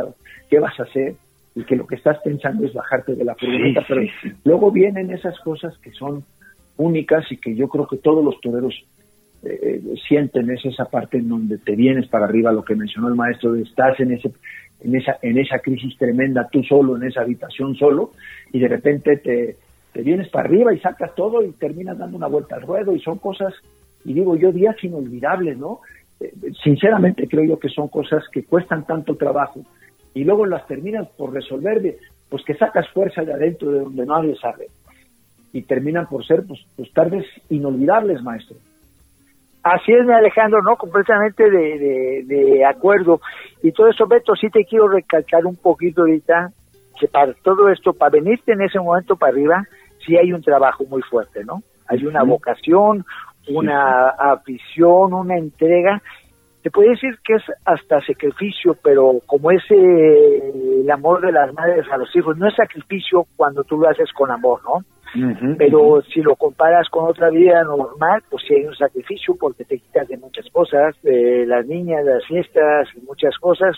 [0.51, 1.15] qué vas a hacer
[1.55, 4.03] y que lo que estás pensando es bajarte de la furgoneta, pero
[4.45, 6.23] luego vienen esas cosas que son
[6.77, 8.75] únicas y que yo creo que todos los toreros
[9.43, 13.09] eh, eh, sienten es esa parte en donde te vienes para arriba, lo que mencionó
[13.09, 14.31] el maestro, estás en ese
[14.81, 18.13] en esa en esa crisis tremenda tú solo en esa habitación solo
[18.53, 19.57] y de repente te,
[19.97, 23.01] te vienes para arriba y sacas todo y terminas dando una vuelta al ruedo y
[23.01, 23.55] son cosas
[24.05, 25.81] y digo yo días inolvidables, ¿no?
[26.21, 29.63] Eh, sinceramente creo yo que son cosas que cuestan tanto trabajo
[30.13, 31.97] y luego las terminas por resolver,
[32.29, 34.67] pues que sacas fuerza de adentro de donde nadie sabe
[35.55, 38.59] y terminan por ser pues, pues tardes inolvidables, maestro.
[39.63, 40.77] Así es, Alejandro, ¿no?
[40.77, 43.23] Completamente de, de, acuerdo.
[43.63, 46.51] Y todo eso, Beto, sí te quiero recalcar un poquito ahorita
[47.01, 49.65] que para todo esto, para venirte en ese momento para arriba,
[50.07, 51.63] sí hay un trabajo muy fuerte, ¿no?
[51.89, 53.05] Hay una vocación,
[53.49, 56.01] una afición, una entrega.
[56.63, 61.53] Se puede decir que es hasta sacrificio, pero como es eh, el amor de las
[61.55, 64.85] madres a los hijos, no es sacrificio cuando tú lo haces con amor, ¿no?
[65.59, 69.79] Pero si lo comparas con otra vida normal, pues sí hay un sacrificio porque te
[69.79, 73.77] quitas de muchas cosas, de las niñas, de las fiestas, muchas cosas.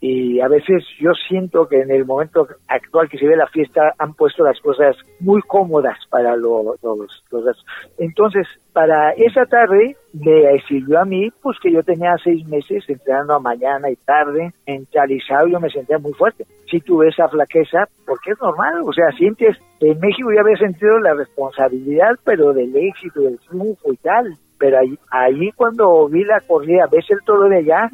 [0.00, 3.94] Y a veces yo siento que en el momento actual que se ve la fiesta
[3.98, 7.64] han puesto las cosas muy cómodas para los, los, los
[7.98, 13.34] Entonces, para esa tarde me sirvió a mí, pues que yo tenía seis meses entrenando
[13.34, 16.46] a mañana y tarde, en Chalizado yo me sentía muy fuerte.
[16.70, 20.98] Si tuve esa flaqueza, porque es normal, o sea, sientes, en México ya había sentido
[21.00, 26.40] la responsabilidad, pero del éxito, del triunfo y tal, pero ahí, ahí cuando vi la
[26.40, 27.90] corrida, ves el todo de allá,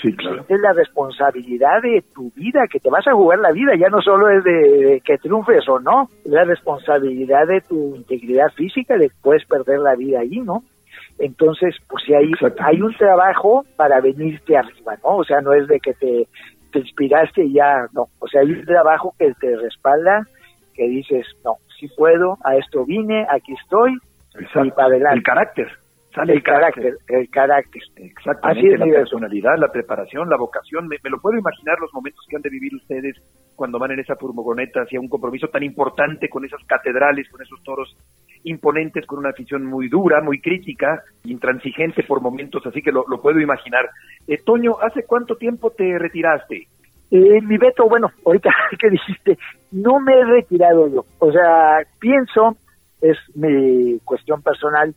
[0.00, 0.44] Sí, claro.
[0.48, 4.00] Es la responsabilidad de tu vida, que te vas a jugar la vida, ya no
[4.00, 9.10] solo es de, que triunfes o no, es la responsabilidad de tu integridad física de
[9.20, 10.62] puedes perder la vida ahí, ¿no?
[11.20, 15.18] Entonces, pues si hay, hay un trabajo para venirte arriba, ¿no?
[15.18, 16.26] O sea, no es de que te,
[16.72, 18.06] te inspiraste y ya, no.
[18.18, 20.26] O sea, hay un trabajo que te respalda,
[20.74, 23.98] que dices, no, si puedo, a esto vine, aquí estoy,
[24.38, 25.18] y para adelante.
[25.18, 25.68] El carácter.
[26.14, 27.82] Sale el, carácter, el carácter.
[27.96, 30.88] Exactamente, la personalidad, la preparación, la vocación.
[30.88, 33.16] Me, lo puedo imaginar los momentos que han de vivir ustedes
[33.54, 37.62] cuando van en esa furgoneta hacia un compromiso tan importante con esas catedrales, con esos
[37.62, 37.96] toros
[38.44, 43.40] imponentes, con una afición muy dura, muy crítica, intransigente por momentos, así que lo, puedo
[43.40, 43.90] imaginar.
[44.26, 46.66] Eh, Toño, ¿hace cuánto tiempo te retiraste?
[47.10, 49.38] Eh, mi Beto, bueno, ahorita que dijiste,
[49.72, 51.04] no me he retirado yo.
[51.18, 52.56] O sea, pienso,
[53.00, 54.94] es mi cuestión personal,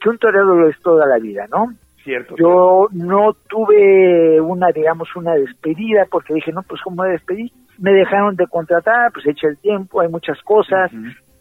[0.00, 1.72] que un torero lo es toda la vida, ¿no?
[2.02, 2.34] Cierto.
[2.36, 7.52] Yo no tuve una, digamos, una despedida porque dije, no, pues ¿cómo me despedí?
[7.78, 10.90] Me dejaron de contratar, pues echa el tiempo, hay muchas cosas,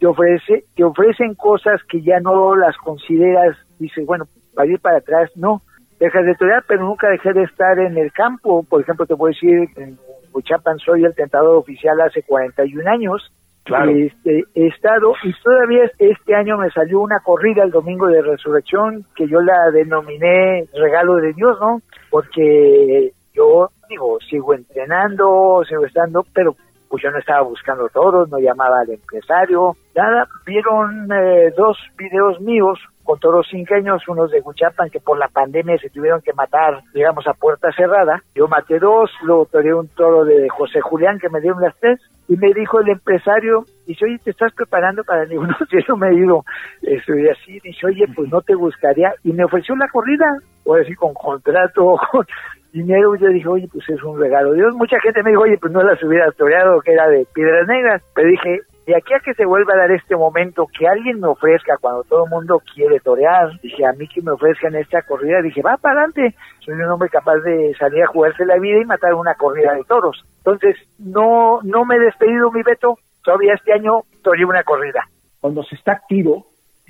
[0.02, 4.98] te ofrece, te ofrecen cosas que ya no las consideras, dices, bueno, para ir para
[4.98, 5.62] atrás, no,
[6.00, 9.32] dejas de torear, pero nunca dejé de estar en el campo, por ejemplo, te puedo
[9.32, 10.00] decir, en
[10.34, 13.32] Uchapan soy el tentador oficial hace 41 años,
[13.64, 13.92] Claro.
[13.92, 19.06] Este, he estado y todavía este año me salió una corrida el domingo de resurrección
[19.16, 21.80] que yo la denominé regalo de Dios, ¿no?
[22.10, 26.56] Porque yo digo, sigo entrenando, sigo estando, pero
[26.92, 32.42] pues yo no estaba buscando toros, no llamaba al empresario, nada, vieron eh, dos videos
[32.42, 36.82] míos con toros cinqueños, unos de Huchapan que por la pandemia se tuvieron que matar,
[36.94, 38.22] digamos, a puerta cerrada.
[38.36, 42.00] Yo maté dos, luego toreé un toro de José Julián que me dieron las tres,
[42.28, 45.96] y me dijo el empresario, dice, oye, ¿te estás preparando para el no, si eso
[45.96, 46.44] me ido,
[46.82, 50.26] estoy así, dice, oye, pues no te buscaría, y me ofreció la corrida,
[50.66, 52.26] o decir, con contrato, con
[52.72, 55.74] dinero, yo dije, oye, pues es un regalo Dios, mucha gente me dijo, oye, pues
[55.74, 59.34] no las hubiera toreado, que era de piedras negras, pero dije, de aquí a que
[59.34, 63.00] se vuelva a dar este momento, que alguien me ofrezca cuando todo el mundo quiere
[63.00, 66.90] torear, dije a mí que me ofrezcan esta corrida, dije va para adelante, soy un
[66.90, 70.26] hombre capaz de salir a jugarse la vida y matar una corrida de toros.
[70.38, 75.04] Entonces, no, no me he despedido mi veto, todavía este año toreé una corrida.
[75.40, 76.48] Cuando se está activo,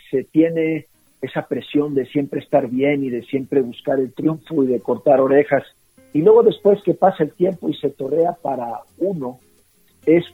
[0.10, 0.86] se tiene
[1.22, 5.22] esa presión de siempre estar bien y de siempre buscar el triunfo y de cortar
[5.22, 5.64] orejas.
[6.14, 9.40] Y luego después que pasa el tiempo y se torea para uno,
[10.06, 10.26] es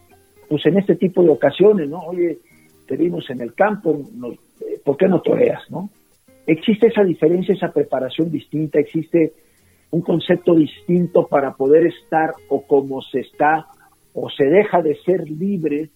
[0.50, 2.00] pues en este tipo de ocasiones, ¿no?
[2.00, 2.40] Oye,
[2.88, 4.00] te vimos en el campo,
[4.62, 5.90] eh, ¿por qué no toreas, no?
[6.46, 9.34] Existe esa diferencia, esa preparación distinta, existe
[9.92, 13.68] un concepto distinto para poder estar o como se está
[14.14, 15.90] o se deja de ser libre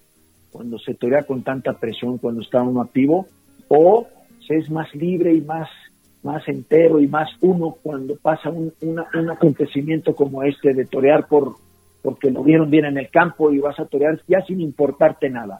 [0.51, 3.27] cuando se torea con tanta presión cuando está uno activo
[3.69, 4.07] o
[4.51, 5.69] es más libre y más
[6.23, 11.55] más entero y más uno cuando pasa un, un acontecimiento como este de torear por
[12.03, 15.59] porque lo vieron bien en el campo y vas a torear ya sin importarte nada.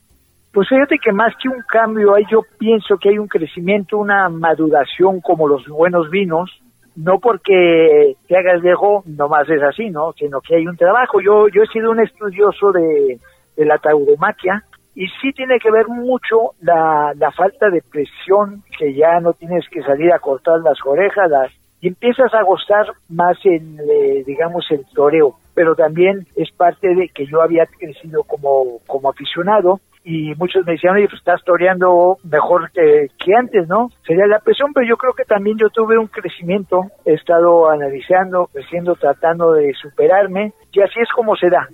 [0.52, 5.22] Pues fíjate que más que un cambio, yo pienso que hay un crecimiento, una maduración
[5.22, 6.52] como los buenos vinos,
[6.96, 10.12] no porque te hagas viejo, nomás es así, ¿no?
[10.14, 11.22] Sino que hay un trabajo.
[11.22, 13.18] Yo, yo he sido un estudioso de,
[13.56, 14.64] de la tauromaquia
[14.96, 19.82] y sí tiene que ver mucho la, falta de presión, que ya no tienes que
[19.82, 24.86] salir a cortar las orejas, las, y empiezas a gozar más en, eh, digamos, el
[24.94, 25.36] toreo.
[25.54, 30.74] Pero también es parte de que yo había crecido como, como aficionado y muchos me
[30.74, 33.90] decían, oye, pues estás toreando mejor que, que antes, ¿no?
[34.06, 38.48] Sería la presión, pero yo creo que también yo tuve un crecimiento, he estado analizando,
[38.52, 41.68] creciendo, tratando de superarme y así es como se da.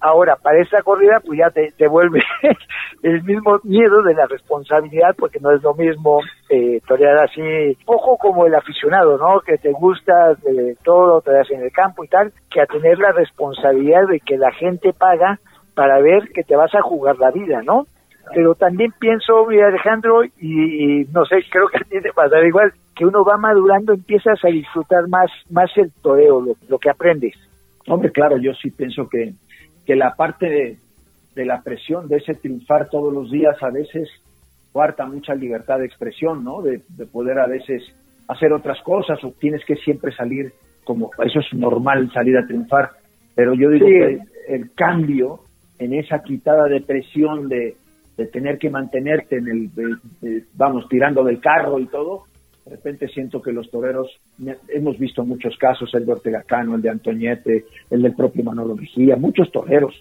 [0.00, 2.22] Ahora, para esta corrida, pues ya te, te vuelve
[3.02, 8.16] el mismo miedo de la responsabilidad, porque no es lo mismo eh, torear así, ojo
[8.16, 9.40] como el aficionado, ¿no?
[9.40, 13.12] Que te gusta de todo, toreas en el campo y tal, que a tener la
[13.12, 15.40] responsabilidad de que la gente paga
[15.74, 17.86] para ver que te vas a jugar la vida, ¿no?
[18.34, 23.24] Pero también pienso, Alejandro, y, no sé, creo que a ti te igual, que uno
[23.24, 27.34] va madurando, empiezas a disfrutar más, más el toreo, lo que aprendes.
[27.88, 29.32] Hombre, claro, yo sí pienso que
[29.88, 30.78] que la parte
[31.34, 34.06] de, la presión, de ese triunfar todos los días, a veces
[34.70, 36.60] cuarta mucha libertad de expresión, ¿no?
[36.60, 37.82] De, poder a veces
[38.28, 40.52] hacer otras cosas o tienes que siempre salir
[40.84, 42.90] como, eso es normal salir a triunfar,
[43.34, 44.18] pero yo digo que
[44.48, 45.40] el, cambio
[45.78, 47.74] en esa quitada de presión de,
[48.30, 49.70] tener que mantenerte en el,
[50.52, 52.24] vamos, tirando del carro y todo,
[52.68, 54.10] de repente siento que los toreros,
[54.68, 58.76] hemos visto muchos casos, el de Ortega Cano, el de Antoñete, el del propio Manolo
[58.76, 59.94] Mejía, muchos toreros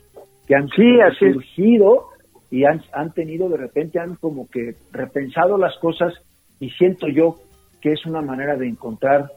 [0.45, 2.07] que han sí, surgido
[2.51, 6.13] y han, han tenido, de repente han como que repensado las cosas
[6.59, 7.35] y siento yo
[7.81, 9.31] que es una manera de encontrar,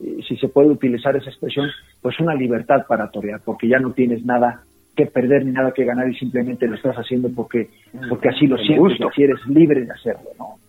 [0.00, 1.70] eh, si se puede utilizar esa expresión,
[2.02, 4.62] pues una libertad para torear, porque ya no tienes nada
[4.94, 7.70] que perder ni nada que ganar y simplemente lo estás haciendo porque,
[8.10, 10.63] porque así lo sientes, y eres libre de hacerlo, ¿no?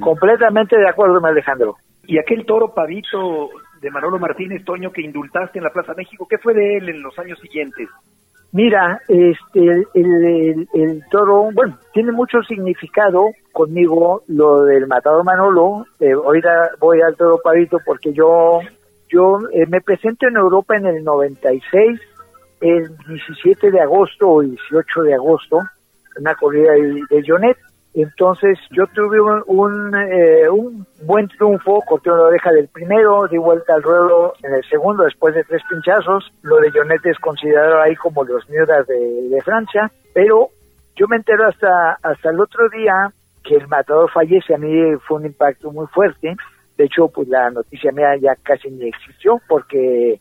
[0.00, 1.76] Completamente de acuerdo, Alejandro.
[2.04, 3.50] Y aquel toro pavito
[3.80, 7.02] de Manolo Martínez, Toño, que indultaste en la Plaza México, ¿qué fue de él en
[7.02, 7.88] los años siguientes?
[8.52, 15.86] Mira, este, el, el, toro, bueno, tiene mucho significado conmigo lo del matador Manolo.
[15.98, 18.60] Eh, ahorita voy al toro pavito porque yo,
[19.08, 21.98] yo eh, me presento en Europa en el 96,
[22.60, 25.60] el 17 de agosto o 18 de agosto,
[26.20, 27.56] una corrida de, de Jonet.
[27.94, 33.74] Entonces yo tuve un, eh, un, buen triunfo, corté una oreja del primero, di vuelta
[33.74, 36.32] al ruedo en el segundo después de tres pinchazos.
[36.42, 40.48] Lo de Jonet es considerado ahí como los miuras de, Francia, pero
[40.96, 43.10] yo me entero hasta, hasta el otro día
[43.44, 44.54] que el matador fallece.
[44.54, 46.34] A mí fue un impacto muy fuerte.
[46.78, 50.20] De hecho, pues la noticia mía ya casi ni existió porque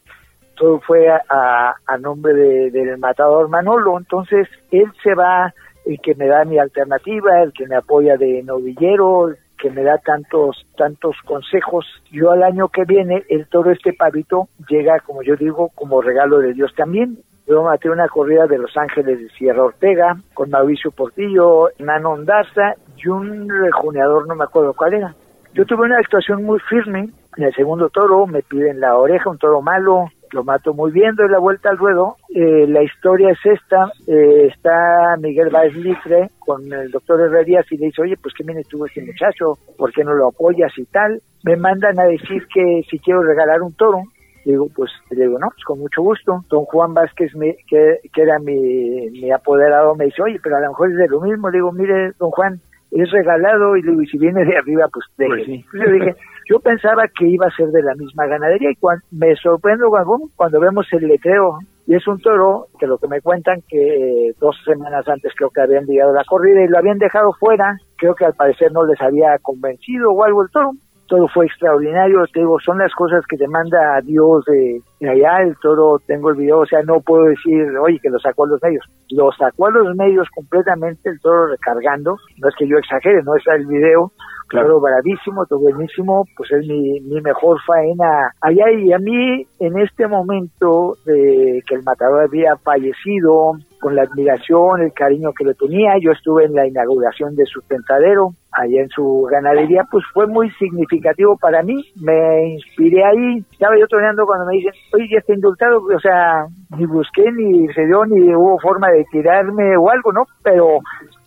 [0.55, 3.97] todo fue a, a nombre del matador Manolo.
[3.97, 5.53] Entonces él se va
[5.86, 9.84] el que me da mi alternativa, el que me apoya de novillero, el que me
[9.84, 11.86] da tantos, tantos consejos.
[12.12, 16.40] Yo al año que viene, el toro este pavito llega, como yo digo, como regalo
[16.40, 17.18] de Dios también.
[17.48, 22.76] Yo maté una corrida de Los Ángeles de Sierra Ortega, con Mauricio Portillo, Nano Ondarza
[22.98, 25.16] y un rejuneador, no me acuerdo cuál era.
[25.54, 27.10] Yo tuve una actuación muy firme.
[27.38, 31.16] En el segundo toro me piden la oreja, un toro malo, lo mato muy bien,
[31.16, 32.16] doy la vuelta al ruedo.
[32.30, 37.78] Eh, la historia es esta, eh, está Miguel Baez Litre con el doctor Herrerías y
[37.78, 40.86] le dice, oye, pues qué viene tú este muchacho, ¿por qué no lo apoyas y
[40.86, 41.22] tal?
[41.44, 44.04] Me mandan a decir que si quiero regalar un toro,
[44.46, 46.44] digo, pues, le digo, no, pues con mucho gusto.
[46.50, 50.62] Don Juan Vázquez, me, que, que era mi, mi apoderado, me dice, oye, pero a
[50.62, 51.50] lo mejor es de lo mismo.
[51.50, 52.60] Le digo, mire, don Juan,
[52.92, 55.66] es regalado y le digo, y si viene de arriba, pues, pues sí.
[55.74, 56.16] yo dije,
[56.50, 59.89] yo pensaba que iba a ser de la misma ganadería y cuando, me sorprendo
[60.36, 64.56] cuando, vemos el letreo Y es un toro que lo que me cuentan que dos
[64.66, 68.26] semanas antes creo que habían llegado la corrida y lo habían dejado fuera, creo que
[68.26, 70.72] al parecer no les había convencido o algo el toro,
[71.12, 75.57] todo fue extraordinario, te digo, son las cosas que te manda Dios de, allá, el
[75.57, 78.64] toro, tengo el video, o sea, no puedo decir, oye, que lo sacó a los
[78.64, 83.22] medios, lo sacó a los medios completamente, el toro recargando, no es que yo exagere,
[83.24, 84.14] no es el video,
[84.47, 89.80] claro, bravísimo, todo buenísimo, pues es mi, mi mejor faena allá y a mí en
[89.80, 95.55] este momento de que el matador había fallecido, con la admiración, el cariño que le
[95.55, 95.97] tenía.
[95.99, 100.49] Yo estuve en la inauguración de su tentadero, allá en su ganadería, pues fue muy
[100.52, 101.86] significativo para mí.
[102.02, 103.38] Me inspiré ahí.
[103.52, 105.82] Estaba yo toreando cuando me dicen, oye, ya está indultado.
[105.84, 106.45] O sea,
[106.78, 110.24] ni busqué, ni se dio, ni hubo forma de tirarme o algo, ¿no?
[110.43, 110.80] Pero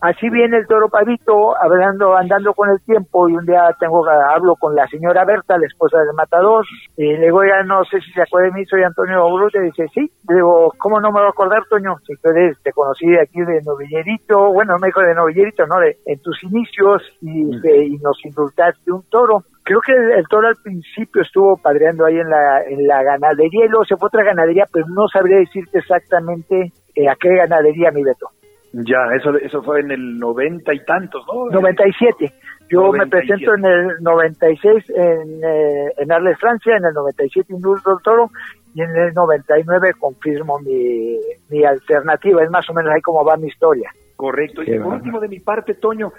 [0.04, 4.54] Así viene el toro pavito, hablando, andando con el tiempo, y un día tengo hablo
[4.54, 6.66] con la señora Berta, la esposa del matador,
[6.98, 9.86] y le digo, ya no sé si se acuerda de mí, soy Antonio Brute, dice,
[9.94, 11.96] sí, le digo, ¿cómo no me va a acordar, Toño?
[12.06, 15.80] Si tú eres, te conocí aquí de novillerito, bueno, me dijo de novillerito, ¿no?
[15.80, 19.44] De, en tus inicios, y, y nos indultaste un toro.
[19.62, 23.68] Creo que el, toro al principio estuvo padreando ahí en la, en la ganadería, y
[23.68, 27.90] luego se fue a otra ganadería, pero no sabría decirte exactamente eh, a qué ganadería,
[27.90, 28.28] mi Beto.
[28.76, 31.48] Ya, eso, eso fue en el noventa y tantos, ¿no?
[31.50, 32.32] 97.
[32.68, 37.92] Yo me presento en el 96 en, eh, en Arles, Francia, en el 97 indulto
[37.92, 38.30] el toro
[38.74, 41.18] y en el 99 confirmo mi,
[41.50, 42.42] mi alternativa.
[42.42, 43.90] Es más o menos ahí como va mi historia.
[44.16, 44.62] Correcto.
[44.62, 46.12] Y por último, de mi parte, Toño,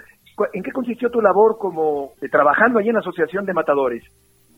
[0.52, 4.04] ¿en qué consistió tu labor como eh, trabajando allí en la Asociación de Matadores?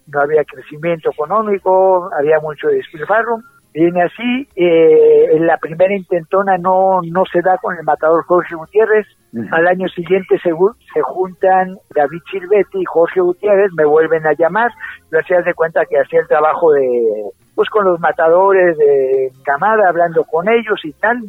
[0.06, 3.40] no había crecimiento económico, había mucho despilfarro.
[3.74, 8.54] Viene así, eh, en la primera intentona no, no se da con el matador Jorge
[8.54, 9.06] Gutiérrez,
[9.50, 10.50] al año siguiente se,
[10.92, 14.70] se juntan David Silvetti y Jorge Gutiérrez, me vuelven a llamar,
[15.10, 19.88] yo hacía de cuenta que hacía el trabajo de, pues con los matadores de Camada,
[19.88, 21.22] hablando con ellos y tal.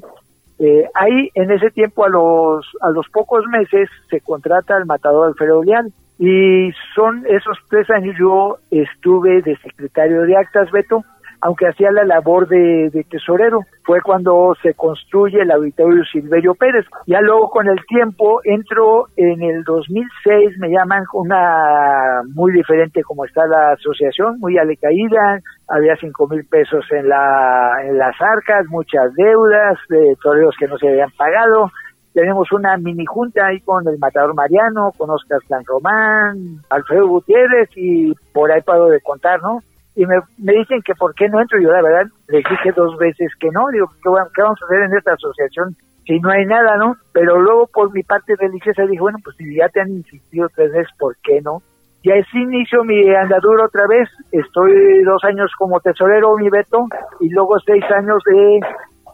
[0.59, 5.27] Eh, ahí, en ese tiempo, a los, a los pocos meses, se contrata al matador
[5.27, 5.91] Alfredo Leal.
[6.19, 11.03] Y son esos tres años yo estuve de secretario de actas, Beto,
[11.43, 13.59] aunque hacía la labor de, tesorero.
[13.83, 16.85] Fue cuando se construye el auditorio Silverio Pérez.
[17.05, 23.25] Ya luego con el tiempo entro en el 2006, me llaman una muy diferente como
[23.25, 29.13] está la asociación, muy alecaída, había cinco mil pesos en, la, en las arcas, muchas
[29.15, 31.69] deudas de toreros que no se habían pagado.
[32.13, 37.69] Tenemos una mini junta ahí con el Matador Mariano, con Oscar San Román, Alfredo Gutiérrez
[37.75, 39.59] y por ahí paro de contar, ¿no?
[39.95, 41.59] Y me, me, dicen que por qué no entro.
[41.61, 43.67] Yo la verdad les dije dos veces que no.
[43.71, 45.75] Digo, ¿qué, ¿qué, vamos a hacer en esta asociación
[46.05, 46.95] si no hay nada, no?
[47.13, 50.71] Pero luego por mi parte religiosa dije, bueno, pues si ya te han insistido tres
[50.71, 51.61] veces, ¿por qué no?
[52.01, 54.09] Y así inicio mi andadura otra vez.
[54.31, 56.87] Estoy dos años como tesorero, mi Beto,
[57.21, 58.59] y luego seis años de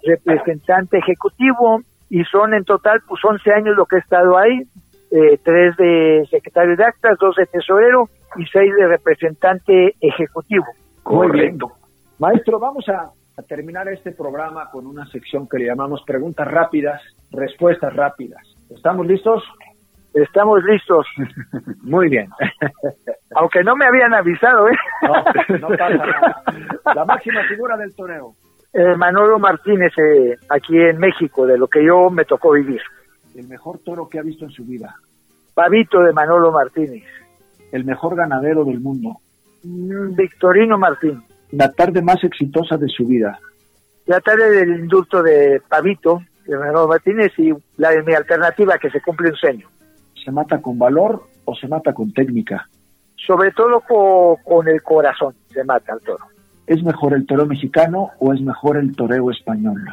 [0.03, 1.81] representante ejecutivo.
[2.09, 4.63] Y son en total, pues 11 años lo que he estado ahí.
[5.11, 10.65] Eh, tres de secretario de actas, dos de tesorero y seis de representante ejecutivo.
[11.03, 11.71] Correcto.
[12.19, 13.11] Maestro, vamos a,
[13.47, 17.01] terminar este programa con una sección que le llamamos preguntas rápidas,
[17.31, 18.41] respuestas rápidas.
[18.69, 19.41] ¿Estamos listos?
[20.13, 21.07] Estamos listos.
[21.83, 22.27] Muy bien.
[23.35, 24.77] Aunque no me habían avisado, ¿eh?
[25.61, 26.43] No, pasa nada.
[26.93, 28.33] La máxima figura del torneo.
[28.73, 32.81] Eh, Manolo Martínez, eh, aquí en México, de lo que yo me tocó vivir.
[33.35, 34.93] El mejor toro que ha visto en su vida.
[35.53, 37.05] Pavito de Manolo Martínez
[37.71, 39.19] el mejor ganadero del mundo.
[39.63, 41.23] Mm, Victorino Martín.
[41.51, 43.39] La tarde más exitosa de su vida.
[44.05, 48.89] La tarde del indulto de Pavito, de Manuel Martínez, y la de mi alternativa, que
[48.89, 49.67] se cumple un sueño.
[50.23, 52.67] ¿Se mata con valor o se mata con técnica?
[53.15, 53.81] Sobre todo
[54.43, 56.25] con, el corazón se mata el toro.
[56.67, 59.83] ¿Es mejor el toro mexicano o es mejor el toreo español?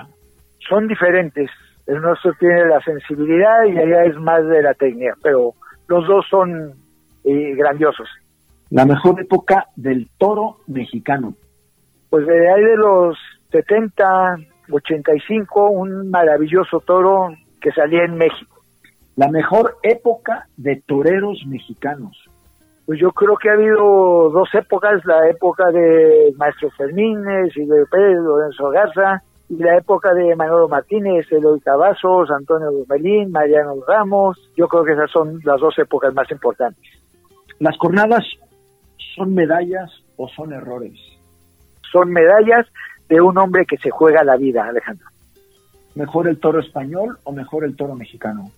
[0.68, 1.50] Son diferentes.
[1.86, 5.54] El nuestro tiene la sensibilidad y allá es más de la técnica, pero
[5.88, 6.74] los dos son
[7.54, 8.08] grandiosos.
[8.70, 11.34] La mejor época del toro mexicano.
[12.10, 13.16] Pues de ahí de los
[13.50, 14.36] 70,
[14.70, 17.28] 85, un maravilloso toro
[17.60, 18.56] que salía en México.
[19.16, 22.16] La mejor época de toreros mexicanos.
[22.84, 27.84] Pues yo creo que ha habido dos épocas, la época de Maestro Fermines y de
[27.90, 34.50] Pérez Lorenzo Garza, y la época de Manolo Martínez, Eloy Cavazos, Antonio Dumelín, Mariano Ramos.
[34.56, 36.84] Yo creo que esas son las dos épocas más importantes.
[37.58, 38.24] Las jornadas
[39.16, 40.92] ¿Son medallas o son errores?
[41.90, 42.66] Son medallas
[43.08, 45.08] de un hombre que se juega la vida, Alejandro.
[45.94, 48.50] ¿Mejor el toro español o mejor el toro mexicano?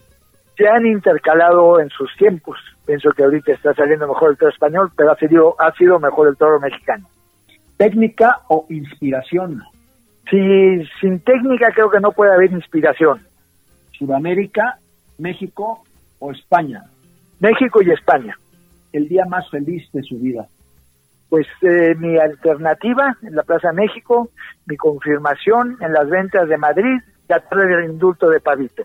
[0.57, 2.59] Se han intercalado en sus tiempos.
[2.85, 6.27] Pienso que ahorita está saliendo mejor el toro español, pero ha sido, ha sido mejor
[6.27, 7.07] el toro mexicano.
[7.77, 9.63] ¿Técnica o inspiración?
[10.29, 13.21] Si, sin técnica creo que no puede haber inspiración.
[13.93, 14.79] ¿Sudamérica,
[15.19, 15.85] México
[16.19, 16.83] o España?
[17.39, 18.37] México y España.
[18.93, 20.47] ¿El día más feliz de su vida?
[21.29, 24.31] Pues eh, mi alternativa en la Plaza México,
[24.67, 28.83] mi confirmación en las ventas de Madrid, la tarde del indulto de Pavito.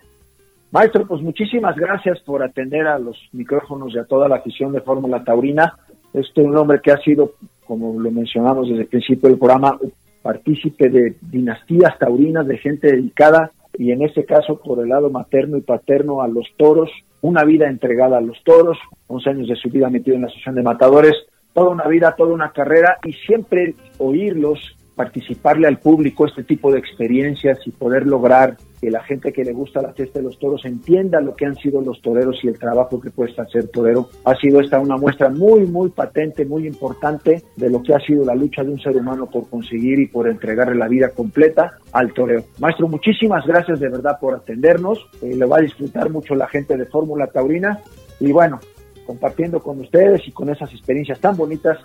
[0.70, 4.80] Maestro, pues muchísimas gracias por atender a los micrófonos y a toda la afición de
[4.80, 5.74] Fórmula Taurina.
[6.12, 7.32] Este es un hombre que ha sido,
[7.64, 9.78] como lo mencionamos desde el principio del programa,
[10.22, 15.56] partícipe de dinastías taurinas, de gente dedicada y en este caso por el lado materno
[15.56, 16.90] y paterno a los toros,
[17.24, 20.56] una vida entregada a los toros, 11 años de su vida metido en la asociación
[20.56, 21.14] de matadores,
[21.54, 26.78] toda una vida, toda una carrera y siempre oírlos, participarle al público este tipo de
[26.78, 30.64] experiencias y poder lograr que la gente que le gusta la fiesta de los toros
[30.64, 34.10] entienda lo que han sido los toreros y el trabajo que cuesta ser torero.
[34.24, 38.24] Ha sido esta una muestra muy, muy patente, muy importante de lo que ha sido
[38.24, 42.12] la lucha de un ser humano por conseguir y por entregarle la vida completa al
[42.12, 42.44] toreo.
[42.58, 44.98] Maestro, muchísimas gracias de verdad por atendernos.
[45.22, 47.80] Eh, lo va a disfrutar mucho la gente de Fórmula Taurina.
[48.20, 48.60] Y bueno,
[49.06, 51.78] compartiendo con ustedes y con esas experiencias tan bonitas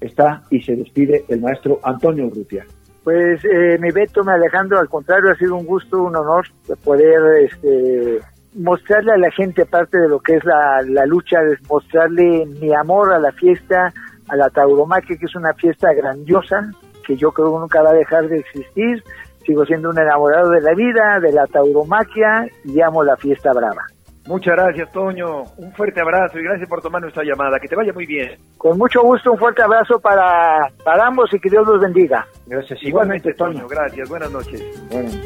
[0.00, 2.64] está y se despide el maestro Antonio Urrutia.
[3.04, 6.44] Pues eh, mi Beto, mi Alejandro, al contrario, ha sido un gusto, un honor
[6.82, 8.18] poder este,
[8.56, 11.38] mostrarle a la gente parte de lo que es la, la lucha,
[11.68, 13.92] mostrarle mi amor a la fiesta,
[14.28, 16.68] a la tauromaquia, que es una fiesta grandiosa,
[17.06, 19.02] que yo creo que nunca va a dejar de existir.
[19.44, 23.86] Sigo siendo un enamorado de la vida, de la tauromaquia y amo la fiesta brava.
[24.26, 25.44] Muchas gracias, Toño.
[25.56, 27.58] Un fuerte abrazo y gracias por tomar nuestra llamada.
[27.60, 28.38] Que te vaya muy bien.
[28.58, 32.26] Con mucho gusto, un fuerte abrazo para, para ambos y que Dios los bendiga.
[32.46, 32.82] Gracias.
[32.82, 33.66] Igualmente, Toño.
[33.68, 34.08] Gracias.
[34.08, 34.62] Buenas noches.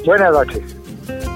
[0.05, 1.30] Buenas noches.